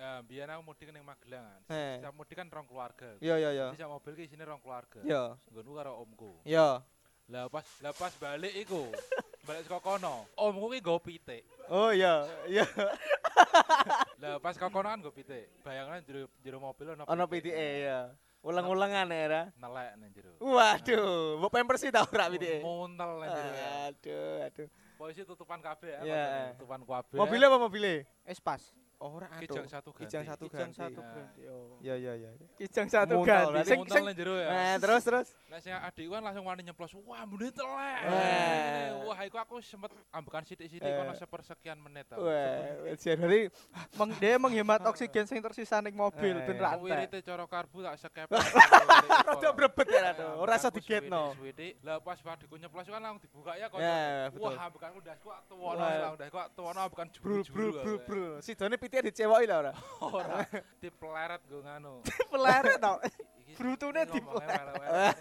Eh, 0.00 0.20
biyen 0.24 0.48
aku 0.48 0.64
mudik 0.64 0.88
ning 0.96 1.04
Magelang. 1.04 1.44
kan. 1.44 1.60
Eh. 1.68 2.00
Setiap 2.00 2.14
mudik 2.16 2.32
kan 2.32 2.48
rong 2.48 2.64
keluarga. 2.64 3.20
iya 3.20 3.36
iya 3.36 3.50
iya. 3.52 3.66
Jadi 3.68 3.84
sak 3.84 3.92
mobil 3.92 4.12
ki 4.16 4.22
isine 4.24 4.44
rong 4.48 4.64
keluarga. 4.64 5.00
Iya. 5.04 5.36
Nggonku 5.52 5.72
karo 5.76 5.92
omku. 6.00 6.30
Iya. 6.48 6.80
Lah 7.28 7.44
pas 7.52 7.62
lah 7.84 7.92
pas 7.92 8.10
balik 8.16 8.50
iku, 8.58 8.88
balik 9.46 9.62
saka 9.62 9.78
kono, 9.78 10.24
omku 10.34 10.66
ki 10.72 10.78
nggo 10.82 10.96
pitik. 10.98 11.44
Oh 11.70 11.94
iya, 11.94 12.26
iya. 12.48 12.66
Lah 14.24 14.42
pas 14.42 14.58
kok 14.58 14.72
kono 14.72 14.88
kan 14.88 14.98
nggo 14.98 15.12
pitik. 15.14 15.46
Bayangane 15.62 16.02
jero 16.02 16.26
jero 16.42 16.58
mobil 16.58 16.96
ono 16.96 17.04
Ono 17.06 17.24
PTE 17.28 17.68
ya. 17.86 18.10
Ulang-ulangan 18.40 19.04
ya, 19.12 19.24
Ra. 19.28 19.42
nelek 19.52 19.90
nang 20.00 20.10
jero. 20.16 20.32
Waduh, 20.40 21.36
mbok 21.38 21.52
pampers 21.52 21.84
tau 21.92 22.08
ora 22.08 22.32
PTE. 22.32 22.64
Muntel 22.64 23.10
nang 23.20 23.30
jero. 23.30 23.50
ya. 23.52 23.68
Aduh, 23.92 24.36
aduh. 24.48 24.68
Polisi 24.96 25.22
tutupan 25.22 25.60
kabeh 25.60 25.92
ya. 25.92 26.00
Iya. 26.02 26.24
tutupan 26.56 26.82
kabeh. 26.82 27.14
Mobilnya 27.20 27.46
apa 27.46 27.58
mobilnya? 27.60 28.08
Espas. 28.26 28.72
Ora 29.00 29.32
Kijang 29.32 29.64
satu 29.64 29.96
ganti. 29.96 30.04
Kijang 30.04 30.24
satu 30.28 30.44
Kijang 30.44 30.68
ganti. 30.68 30.76
satu 30.76 31.00
Nah. 31.00 31.12
ganti. 31.16 31.40
Oh. 31.48 31.80
Iya 31.80 31.94
iya 31.96 32.12
iya. 32.20 32.30
Kijang 32.54 32.84
satu 32.84 33.14
Muntel, 33.16 33.32
ganti. 33.32 33.48
berarti 33.56 33.70
Sing 33.72 33.80
sing 33.88 34.04
jero 34.12 34.34
ya. 34.36 34.48
Nah, 34.52 34.74
terus 34.76 35.02
terus. 35.02 35.28
Nah, 35.48 35.58
sing 35.58 35.72
adikku 35.72 36.12
kan 36.12 36.20
langsung 36.20 36.44
wani 36.44 36.60
nyemplos. 36.62 36.92
Wah, 37.00 37.24
mbune 37.24 37.48
telek. 37.48 38.00
Eh. 38.04 38.92
Wah, 39.00 39.18
iku 39.24 39.36
aku 39.40 39.54
sempet 39.60 39.88
ambekan 40.12 40.44
sithik-sithik 40.44 40.84
Eh. 40.84 41.00
kono 41.00 41.16
sepersekian 41.16 41.80
menit 41.80 42.12
tau. 42.12 42.20
Wah, 42.20 42.92
Januari 42.92 43.48
meng 43.96 44.10
dia 44.20 44.36
menghemat 44.36 44.84
oksigen 44.84 45.24
sing 45.24 45.40
tersisa 45.40 45.80
ning 45.80 45.96
mobil 45.96 46.36
Eh, 46.36 46.44
ben 46.44 46.60
ra 46.60 46.76
entek. 46.76 46.84
wirite 46.84 47.18
cara 47.24 47.44
karbu 47.48 47.78
tak 47.80 47.96
sekep. 47.96 48.28
rada 49.32 49.48
brebet 49.56 49.88
ya 49.88 50.12
to. 50.12 50.28
Ora 50.38 50.60
iso 50.60 50.68
digetno. 50.68 51.32
Lah 51.80 52.04
pas 52.04 52.20
adikku 52.20 52.60
nyemplos 52.60 52.84
kan 52.84 53.00
langsung 53.00 53.24
dibuka 53.24 53.56
ya 53.56 53.72
kok. 53.72 53.80
Ya. 53.80 54.28
Wah, 54.36 54.60
ambekanku 54.60 55.00
ndas 55.00 55.16
kok 55.18 55.36
tuwono 55.48 55.80
Wah. 55.80 55.88
langsung 55.88 56.16
ndas 56.20 56.28
kok 56.28 56.46
tuwono 56.52 56.78
ambekan 56.84 57.08
Brul 57.20 57.40
jebul-jebul. 57.40 57.56
brul 57.56 57.72
brul 57.80 57.98
brul. 58.04 58.32
Sidone 58.44 58.76
PTE 58.90 59.06
dicewoki 59.06 59.46
lah 59.46 59.56
ora. 59.62 59.72
Ora 60.02 60.42
dipleret 60.78 61.42
go 61.46 61.62
nganu. 61.62 62.02
Peleret 62.32 62.76
to. 62.76 62.92
Iki- 63.38 63.54
Brutune 63.54 64.02
welek-welek. 64.02 65.14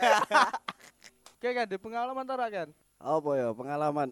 Kayak 1.40 1.54
kan 1.56 1.66
di 1.68 1.78
pengalaman 1.78 2.26
ta 2.26 2.36
Ra, 2.36 2.48
kan? 2.50 2.70
Apa 3.00 3.30
ya 3.38 3.48
pengalaman? 3.54 4.10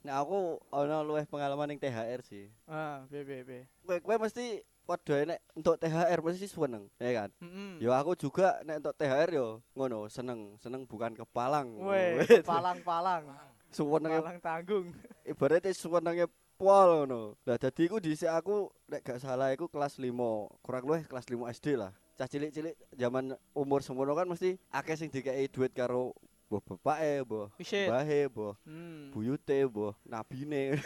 Nah 0.00 0.14
aku 0.16 0.56
ono 0.70 0.96
luwih 1.04 1.28
pengalaman 1.28 1.68
ning 1.68 1.78
THR 1.78 2.24
sih. 2.24 2.48
Ah, 2.64 3.04
be 3.12 3.20
be 3.20 3.44
be. 3.44 3.58
Kowe 3.84 4.00
kowe 4.00 4.16
mesti 4.16 4.64
padha 4.88 5.28
nek 5.28 5.38
untuk 5.52 5.76
THR 5.76 6.18
mesti 6.18 6.48
seneng, 6.48 6.88
ya 6.96 7.10
kan? 7.20 7.30
Heeh. 7.36 7.84
Ya 7.84 7.92
aku 7.92 8.16
juga 8.16 8.64
nek 8.64 8.80
untuk 8.80 8.94
THR 8.96 9.28
yo 9.30 9.46
ngono, 9.76 10.08
seneng, 10.08 10.56
seneng 10.56 10.88
bukan 10.88 11.12
kepalang. 11.12 11.68
Weh, 11.84 12.16
palang-palang. 12.48 13.28
Suwenenge 13.70 14.18
Palang 14.18 14.40
tanggung. 14.42 14.86
ibaratnya 15.22 15.70
suwenenge 15.70 16.26
pol 16.60 16.88
ngono. 16.92 17.40
Lah 17.48 17.56
dadi 17.56 17.88
iku 17.88 17.96
dhisik 17.96 18.28
aku 18.28 18.68
nek 18.84 19.00
gak 19.00 19.16
salah 19.18 19.48
iku 19.48 19.64
kelas 19.66 19.96
5, 19.96 20.12
kurang 20.60 20.84
luwih 20.84 21.08
kelas 21.08 21.24
5 21.24 21.48
SD 21.50 21.80
lah. 21.80 21.96
Cah 22.14 22.28
cilik-cilik 22.28 22.76
zaman 22.92 23.32
umur 23.56 23.80
semono 23.80 24.12
kan 24.12 24.28
mesti 24.28 24.60
akeh 24.68 24.92
sing 24.92 25.08
dikei 25.08 25.48
duit 25.48 25.72
karo 25.72 26.12
mbah 26.50 26.60
bapake, 26.66 27.22
mbah 27.24 27.46
Wisit. 27.56 27.86
mbahe, 27.88 28.20
mbah 28.28 28.52
Hmm. 28.66 29.08
buyute, 29.14 29.58
mbah 29.64 29.94
nabine. 30.04 30.76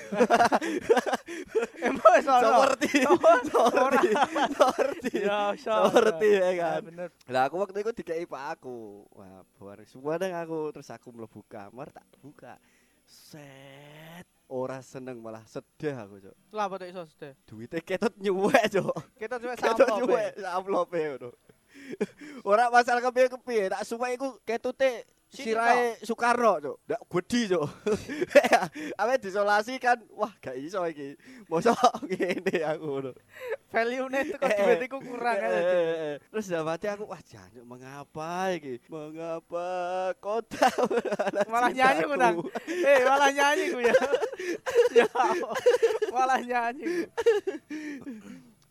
Emang 1.88 2.04
wis 2.14 2.26
ono. 2.28 2.48
Seperti 2.70 2.88
seperti 3.02 4.08
seperti 4.54 5.10
Ya, 5.24 5.40
seperti 5.56 6.28
ya 6.28 6.48
Ya, 6.52 6.52
kan. 6.60 6.80
bener. 6.84 7.08
Lah 7.26 7.42
aku 7.48 7.56
waktu 7.58 7.80
itu 7.80 7.90
dikei 7.96 8.28
pak 8.28 8.60
aku. 8.60 9.08
Wah, 9.10 9.42
bareng 9.58 9.88
semua 9.88 10.20
aku 10.20 10.70
terus 10.70 10.92
aku 10.92 11.08
mlebu 11.10 11.40
kamar 11.48 11.88
tak 11.90 12.04
buka. 12.20 12.60
Set. 13.08 14.33
Ora 14.44 14.84
seneng 14.84 15.24
malah 15.24 15.40
sedih 15.48 15.96
aku, 15.96 16.20
Cuk. 16.20 16.36
Lah 16.52 16.68
apa 16.68 16.84
iso 16.84 17.02
sedih? 17.08 17.32
Duite 17.48 17.80
ketut 17.80 18.12
nyuwek, 18.20 18.76
Cuk. 18.76 18.92
Kita 19.16 19.40
cuma 19.40 19.56
Ketut 19.56 19.88
nyuwek 20.04 20.36
amplop 20.44 20.92
ngono. 20.92 21.30
Ora 22.50 22.70
masalah 22.70 23.02
kepiye-kepiye, 23.02 23.72
tak 23.72 23.82
suwek 23.88 24.20
iku 24.20 24.38
ketute 24.46 25.04
Sirahe 25.34 25.98
Soekarno, 26.00 26.52
Cuk. 26.62 26.76
Ndak 26.86 27.00
gede, 27.10 27.40
Cuk. 27.50 27.66
Ame 29.02 29.14
disolasi 29.18 29.76
kan, 29.76 29.98
wah 30.14 30.30
gak 30.38 30.54
iso 30.56 30.80
iki. 30.86 31.18
Mosok 31.50 31.74
ngene 32.08 32.56
aku 32.62 32.84
ngono. 32.86 33.10
Value-ne 33.74 34.18
itu 34.22 34.38
kok 34.38 34.46
Eh, 34.46 34.58
duit 34.62 34.82
iku 34.86 34.98
kurang 35.02 35.34
Eh, 35.34 35.46
aja. 35.50 35.58
eh, 35.58 35.66
eh, 35.66 35.96
eh. 35.98 36.16
Terus 36.30 36.46
dalam 36.46 36.70
hati 36.70 36.86
aku 36.86 37.04
wah 37.10 37.18
jangan 37.20 37.66
mengapa 37.66 38.54
iki? 38.54 38.78
Mengapa 38.86 39.66
kota 40.22 40.70
Malah 41.52 41.74
nyanyi 41.74 42.02
ku 42.06 42.14
nang. 42.14 42.38
Eh, 42.70 43.02
malah 43.02 43.30
nyanyi 43.34 43.64
ku 43.74 43.78
ya. 43.82 43.94
Ya. 44.94 45.08
Malah 46.14 46.38
nyanyi. 46.38 47.10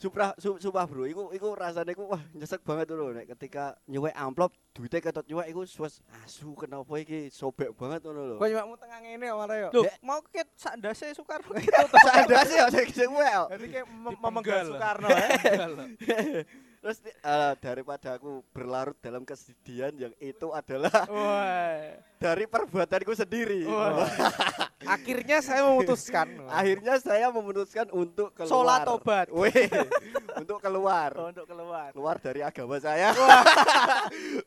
Supra 0.04 0.36
su, 0.36 0.60
sumpah 0.60 0.84
bro, 0.84 1.08
iku 1.08 1.32
iku 1.32 1.56
rasane 1.56 1.96
iku 1.96 2.12
wah 2.12 2.20
nyesek 2.36 2.60
banget 2.60 2.92
lho 2.92 3.16
nek 3.16 3.24
ketika 3.32 3.72
nyuwek 3.88 4.12
amplop 4.12 4.52
duitnya 4.76 5.00
ketot 5.00 5.24
nyuwek 5.32 5.48
iku 5.48 5.64
suwes 5.64 6.04
asu 6.20 6.52
kenapa 6.60 6.92
iki 7.00 7.32
sobek 7.32 7.72
banget 7.72 8.04
ngono 8.04 8.36
lho. 8.36 8.36
Kok 8.36 8.48
nyuwakmu 8.52 8.76
tengah 8.76 9.00
ngene 9.00 9.26
ya 9.32 9.36
malah 9.40 9.56
yo. 9.64 9.70
Mau 10.04 10.20
ket 10.28 10.52
sak 10.60 10.76
ndase 10.76 11.16
Soekarno. 11.16 11.56
Sadar 12.04 12.44
sih 12.44 12.60
ya 12.60 12.68
sing 12.92 13.16
wel. 13.16 13.48
Jadi 13.48 13.66
kayak 13.72 13.88
mem- 13.88 14.12
Dipenggal. 14.12 14.28
memenggal 14.28 14.62
Soekarno 14.68 15.08
ya. 15.16 15.24
Terus 16.84 17.00
eh, 17.00 17.54
daripada 17.64 18.20
aku 18.20 18.44
berlarut 18.52 19.00
dalam 19.00 19.24
kesedihan 19.24 19.96
yang 19.96 20.12
itu 20.20 20.52
adalah 20.52 20.92
Wah. 21.16 21.96
dari 22.20 22.44
perbuatanku 22.44 23.16
sendiri. 23.16 23.64
Akhirnya 24.84 25.40
saya 25.40 25.64
memutuskan. 25.64 26.44
Akhirnya 26.52 27.00
saya 27.00 27.32
memutuskan 27.32 27.88
untuk 27.88 28.36
keluar. 28.36 28.52
Sholat 28.52 28.80
tobat. 28.84 29.32
Weh, 29.32 29.72
untuk 30.44 30.60
keluar. 30.60 31.16
Oh, 31.16 31.32
untuk 31.32 31.48
keluar. 31.48 31.96
Keluar 31.96 32.20
dari 32.20 32.44
agama 32.44 32.76
saya. 32.84 33.16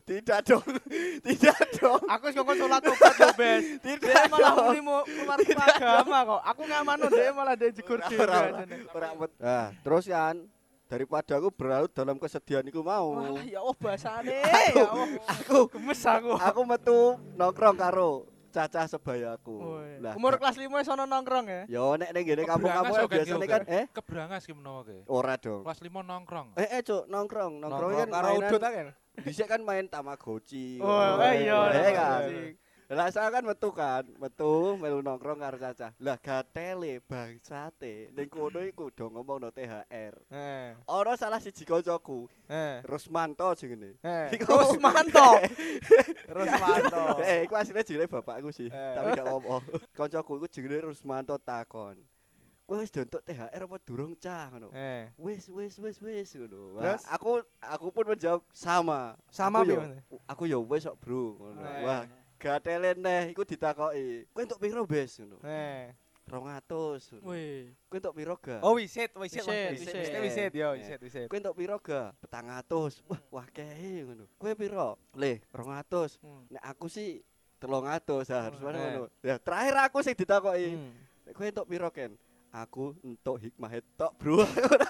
Tidak 0.05 0.40
dong. 0.44 0.66
Tidak 1.25 1.81
dong. 1.81 2.05
Aku 2.05 2.25
sih 2.29 2.40
kok 2.44 2.53
sholat 2.53 2.85
tobat 2.85 3.14
Bes. 3.33 3.81
Tidak 3.81 4.12
Dia 4.12 4.29
malah 4.29 4.53
dong. 4.53 4.85
mau 4.85 5.01
keluar 5.09 5.40
ke 5.40 5.57
agama 5.57 6.18
kok. 6.20 6.40
Aku 6.53 6.62
ngamano 6.68 7.05
dia 7.09 7.33
malah 7.33 7.57
dia 7.57 7.72
jegur 7.72 7.96
bet- 8.05 9.40
Nah, 9.40 9.72
terus 9.81 10.05
kan 10.05 10.37
daripada 10.87 11.37
aku 11.37 11.51
berlarut 11.51 11.90
dalam 11.90 12.16
kesedihan 12.16 12.62
iku 12.62 12.81
mau. 12.81 13.12
Wah, 13.12 13.42
ya 13.42 13.59
Allah 13.59 13.77
bahasane. 13.77 14.38
Ya 14.72 14.87
Allah. 14.87 15.07
Aku 15.37 15.66
Gemes 15.68 16.01
aku. 16.01 16.33
aku 16.33 16.61
metu 16.62 16.99
nongkrong 17.35 17.77
karo 17.77 18.25
cacah 18.49 18.88
sebayaku. 18.88 19.57
Lah, 20.01 20.16
Umur 20.16 20.40
kelas 20.40 20.57
5 20.57 20.64
wis 20.64 20.88
ono 20.88 21.05
nongkrong 21.05 21.44
ya. 21.44 21.62
Yo 21.68 21.92
nek 21.94 22.09
ning 22.09 22.25
ngene 22.25 22.42
kampung-kampung 22.44 22.96
biasanya 23.05 23.37
Gen. 23.38 23.53
kan 23.53 23.62
eh 23.66 23.85
Kebrangas 23.90 24.42
ki 24.42 24.55
menawa 24.55 24.81
ke. 24.83 25.05
ora 25.07 25.37
dong. 25.37 25.61
Kelas 25.61 25.79
5 25.79 25.92
nongkrong. 25.92 26.49
Eh 26.57 26.68
eh 26.70 26.81
cuk 26.81 27.05
nongkrong, 27.07 27.53
nongkrong 27.59 27.90
Nongkrong 27.92 27.92
kan 27.99 28.09
karo 28.09 28.29
udut 28.35 28.61
kan. 28.61 28.87
Dhisik 29.16 29.46
kan 29.46 29.61
main 29.61 29.85
Tamagotchi. 29.87 30.77
Oh, 30.79 30.88
ngono. 30.88 31.20
eh, 31.22 31.35
iya. 31.42 31.59
Eh, 31.70 31.92
kan. 31.92 32.20
Lah 32.87 33.11
saya 33.11 33.35
kan 33.35 33.42
metu 33.42 33.75
kan, 33.75 34.07
metu 34.22 34.79
melu 34.79 35.03
nongkrong 35.03 35.42
karo 35.42 35.59
cacah. 35.59 35.90
Lah 35.99 36.14
gatele 36.22 37.03
bangsate 37.03 38.14
ning 38.14 38.31
kono 38.31 38.62
iku 38.62 38.94
do 38.94 39.11
ngomongno 39.11 39.51
THR. 39.51 40.14
Eh. 40.31 40.70
Ora 40.87 41.18
salah 41.18 41.42
siji 41.42 41.66
kancaku, 41.66 42.31
Eh. 42.46 42.87
Rusmanto 42.87 43.51
jenenge. 43.59 43.99
Eh. 44.07 44.38
Iku- 44.38 44.55
Rusmanto. 44.55 45.29
Rusmanto. 46.37 47.03
Eh, 47.27 47.42
iku 47.42 47.59
asline 47.59 47.83
jenenge 47.83 48.07
bapakku 48.07 48.55
sih, 48.55 48.70
Eh. 48.70 48.94
tapi 48.94 49.18
gak 49.18 49.27
ngomong. 49.35 49.62
Kancaku 49.90 50.38
iku 50.38 50.46
jenenge 50.46 50.87
Rusmanto 50.87 51.35
takon. 51.42 51.99
Kowe 52.66 52.83
wis 52.83 52.90
dontok 52.90 53.22
THR 53.22 53.62
apa 53.62 53.79
durung 53.83 54.18
cah 54.18 54.51
ngono? 54.51 54.75
Eh. 54.75 55.11
Wis 55.18 55.46
wis 55.51 55.79
wis 55.79 55.99
wis 56.03 56.31
ngono. 56.35 56.83
Aku 57.14 57.38
aku 57.62 57.87
pun 57.90 58.11
menjawab 58.11 58.42
sama. 58.51 59.14
Sama 59.31 59.62
aku 59.62 59.70
yo, 59.70 59.79
aku 60.27 60.42
yo 60.46 60.59
wis 60.66 60.83
kok, 60.83 60.99
Bro. 60.99 61.38
Ngono. 61.38 61.62
Eh. 61.62 61.83
Wah, 61.87 62.03
gatele 62.38 62.94
neh 62.94 63.33
iku 63.33 63.42
ditakoki. 63.42 64.29
Kowe 64.33 64.42
entuk 64.44 64.61
piro, 64.61 64.83
Bes? 64.87 65.18
Ngono. 65.20 65.40
Eh. 65.44 65.92
200. 66.27 67.22
ngono. 67.22 67.31
Wih. 67.31 67.70
Kowe 67.87 67.96
entuk 68.03 68.14
piro 68.18 68.35
ga? 68.37 68.59
Oh 68.62 68.75
wisit, 68.75 69.14
wisit, 69.14 69.46
Wisit, 69.46 69.94
Mas. 69.94 70.22
wisit. 70.27 70.53
Yo, 70.55 70.68
Eh. 70.75 70.83
wisit, 70.83 70.99
wisit. 71.03 71.27
Kowe 71.31 71.38
entuk 71.38 71.57
piro 71.57 71.77
ga? 71.79 72.11
400. 72.27 72.99
Wah, 73.07 73.20
wah 73.31 73.46
kehe 73.51 74.03
ngono. 74.05 74.27
Kowe 74.38 74.53
piro? 74.59 74.99
Le, 75.14 75.40
200. 75.55 76.18
Hmm. 76.20 76.44
Nek 76.51 76.62
aku 76.66 76.87
sih 76.90 77.22
300 77.62 78.29
ah, 78.35 78.42
harus 78.51 78.59
Oh, 78.61 78.64
mana 78.66 78.79
ngono. 78.79 79.03
Ya, 79.22 79.38
terakhir 79.38 79.75
aku 79.87 79.99
sing 80.03 80.14
ditakoki. 80.18 80.75
Hmm. 80.75 80.92
Nek 81.27 81.33
kowe 81.35 81.46
entuk 81.46 81.66
piro, 81.70 81.88
Ken? 81.94 82.12
Aku 82.51 82.96
entuk 83.05 83.37
hikmah 83.42 83.72
tok, 84.01 84.12
Bro. 84.16 84.40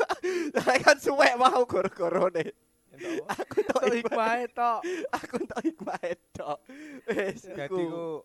Lah 0.57 0.77
kan 0.83 0.97
suwek 0.99 1.35
mau 1.37 1.67
goro-gorone. 1.67 2.55
Aku 3.37 3.55
entuk 3.61 3.81
Tuh 3.83 3.95
hikmah, 3.95 4.01
hikmah 4.01 4.37
tok. 4.53 4.81
aku 5.13 5.35
entuk 5.43 5.61
hikmah 5.63 6.01
tok. 6.33 6.59
Wis, 7.07 7.41
iku. 7.47 7.77
ku 7.77 7.85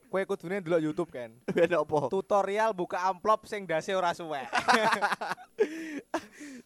kowe 0.09 0.21
kudune 0.25 0.55
ndelok 0.59 0.81
YouTube 0.81 1.11
kan. 1.11 1.31
Ben 1.55 1.71
apa? 1.71 1.99
Tutorial 2.09 2.71
buka 2.73 2.97
amplop 3.05 3.45
sing 3.45 3.67
dase 3.67 3.93
ora 3.93 4.11
suwek. 4.11 4.47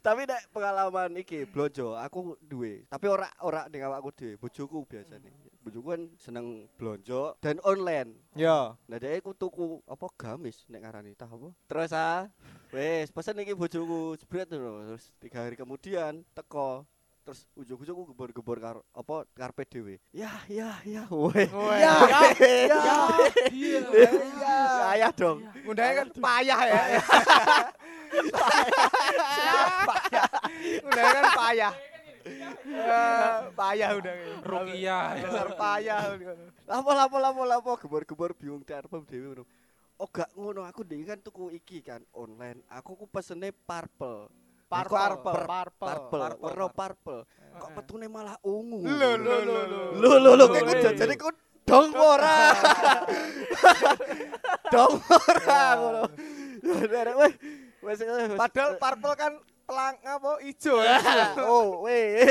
Tapi 0.06 0.22
nek 0.30 0.54
pengalaman 0.54 1.18
iki 1.18 1.50
blonjo 1.50 1.98
aku 1.98 2.38
duwe. 2.38 2.86
Tapi 2.86 3.10
ora 3.10 3.26
ora 3.42 3.66
ning 3.74 3.82
awakku 3.82 4.14
dhewe, 4.14 4.38
bojoku 4.38 4.86
biasane. 4.86 5.34
Bojoku 5.66 5.98
kan 5.98 6.02
seneng 6.22 6.70
blonjo 6.78 7.34
dan 7.42 7.58
online. 7.66 8.14
Yo. 8.38 8.78
Nah 8.86 8.98
dia 9.02 9.18
aku 9.18 9.34
tuku 9.34 9.82
apa 9.90 10.06
gamis 10.14 10.62
nek 10.70 10.86
ngarani 10.86 11.18
tah 11.18 11.26
apa? 11.26 11.50
Terus 11.66 11.90
ah, 11.90 12.30
wes 12.70 13.10
pesen 13.10 13.42
iki 13.42 13.58
bojoku 13.58 14.14
jebret. 14.22 14.46
Terus 14.46 15.10
tiga 15.18 15.42
hari 15.42 15.58
kemudian 15.58 16.22
teko. 16.38 16.86
Terus 17.26 17.42
ujung-ujung 17.58 17.98
aku 17.98 18.14
gebor-gebor 18.14 18.58
karo 18.62 18.82
apa 18.94 19.26
karpet 19.34 19.66
dhewe. 19.74 19.98
Ya, 20.14 20.30
ya, 20.46 20.78
ya. 20.86 21.10
Weh. 21.10 21.50
Weh. 21.50 21.80
Ya, 21.82 21.94
Ya, 22.06 22.22
ya. 22.70 22.98
Iya. 23.50 23.82
Ya, 23.90 24.58
ayah 24.94 25.10
dong. 25.10 25.42
Ngundangnya 25.66 26.06
kan 26.06 26.10
payah 26.22 26.60
ya. 26.70 26.82
payah. 29.90 30.30
Kan 30.86 31.26
payah. 31.34 31.74
Ya, 32.62 33.04
payah 33.58 33.90
udah. 33.98 34.14
Rukiah. 34.46 35.06
Dasar 35.26 35.50
payah. 35.58 36.00
Lapo 36.70 36.92
lapo 36.94 37.18
lapo 37.18 37.42
lapo 37.42 37.72
gebor-gebor 37.82 38.38
bingung 38.38 38.62
karpet 38.62 39.02
dhewe 39.10 39.34
ngono. 39.34 39.44
Oh 39.98 40.06
gak 40.14 40.30
ngono 40.38 40.62
aku 40.62 40.86
dhewe 40.86 41.10
kan 41.10 41.18
tuku 41.18 41.58
iki 41.58 41.82
kan 41.82 42.06
online. 42.14 42.62
Aku 42.70 42.94
ku 42.94 43.10
pesene 43.10 43.50
purple. 43.50 44.45
Purple. 44.66 44.98
Purple. 44.98 45.34
Purple. 45.46 45.46
Purple, 45.46 45.90
Purple, 45.90 46.42
warna 46.42 46.68
purple. 46.74 47.20
Kok 47.56 47.70
Eh. 47.70 47.74
petune 47.78 48.08
malah 48.10 48.36
ungu. 48.44 48.82
Lho 48.82 49.12
lho 49.16 49.36
lho 49.46 49.60
lho. 49.70 49.82
Lho 49.96 50.12
lho 50.20 50.32
lho 50.36 50.46
eh. 50.58 50.82
jajane 50.82 51.16
ku 51.16 51.30
dong 51.66 51.94
ora. 51.94 52.38
dong 54.74 54.94
ora 55.06 55.62
ngono. 55.78 56.04
Derek 56.90 57.16
weh. 57.16 57.34
Wes. 57.86 58.00
Padahal 58.34 58.72
purple 58.82 59.14
kan 59.14 59.34
pelang 59.66 59.96
apa 60.02 60.32
ijo 60.42 60.82
ya. 60.82 60.98
oh, 61.46 61.86
weh. 61.86 62.26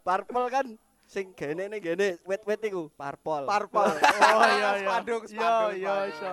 Purple 0.00 0.46
kan 0.48 0.66
sing 1.04 1.36
gene 1.36 1.68
ning 1.68 1.80
gene 1.84 2.16
wet-wet 2.24 2.64
iku, 2.64 2.88
purple. 2.96 3.44
Purple. 3.44 3.92
Oh 3.92 4.48
iya 4.56 4.70
iya. 4.80 4.88
Spanduk 4.88 5.22
Iya 5.28 5.36
spanduk. 5.36 5.70
iya 5.76 5.94
spanduk. 6.08 6.12
iso. 6.16 6.32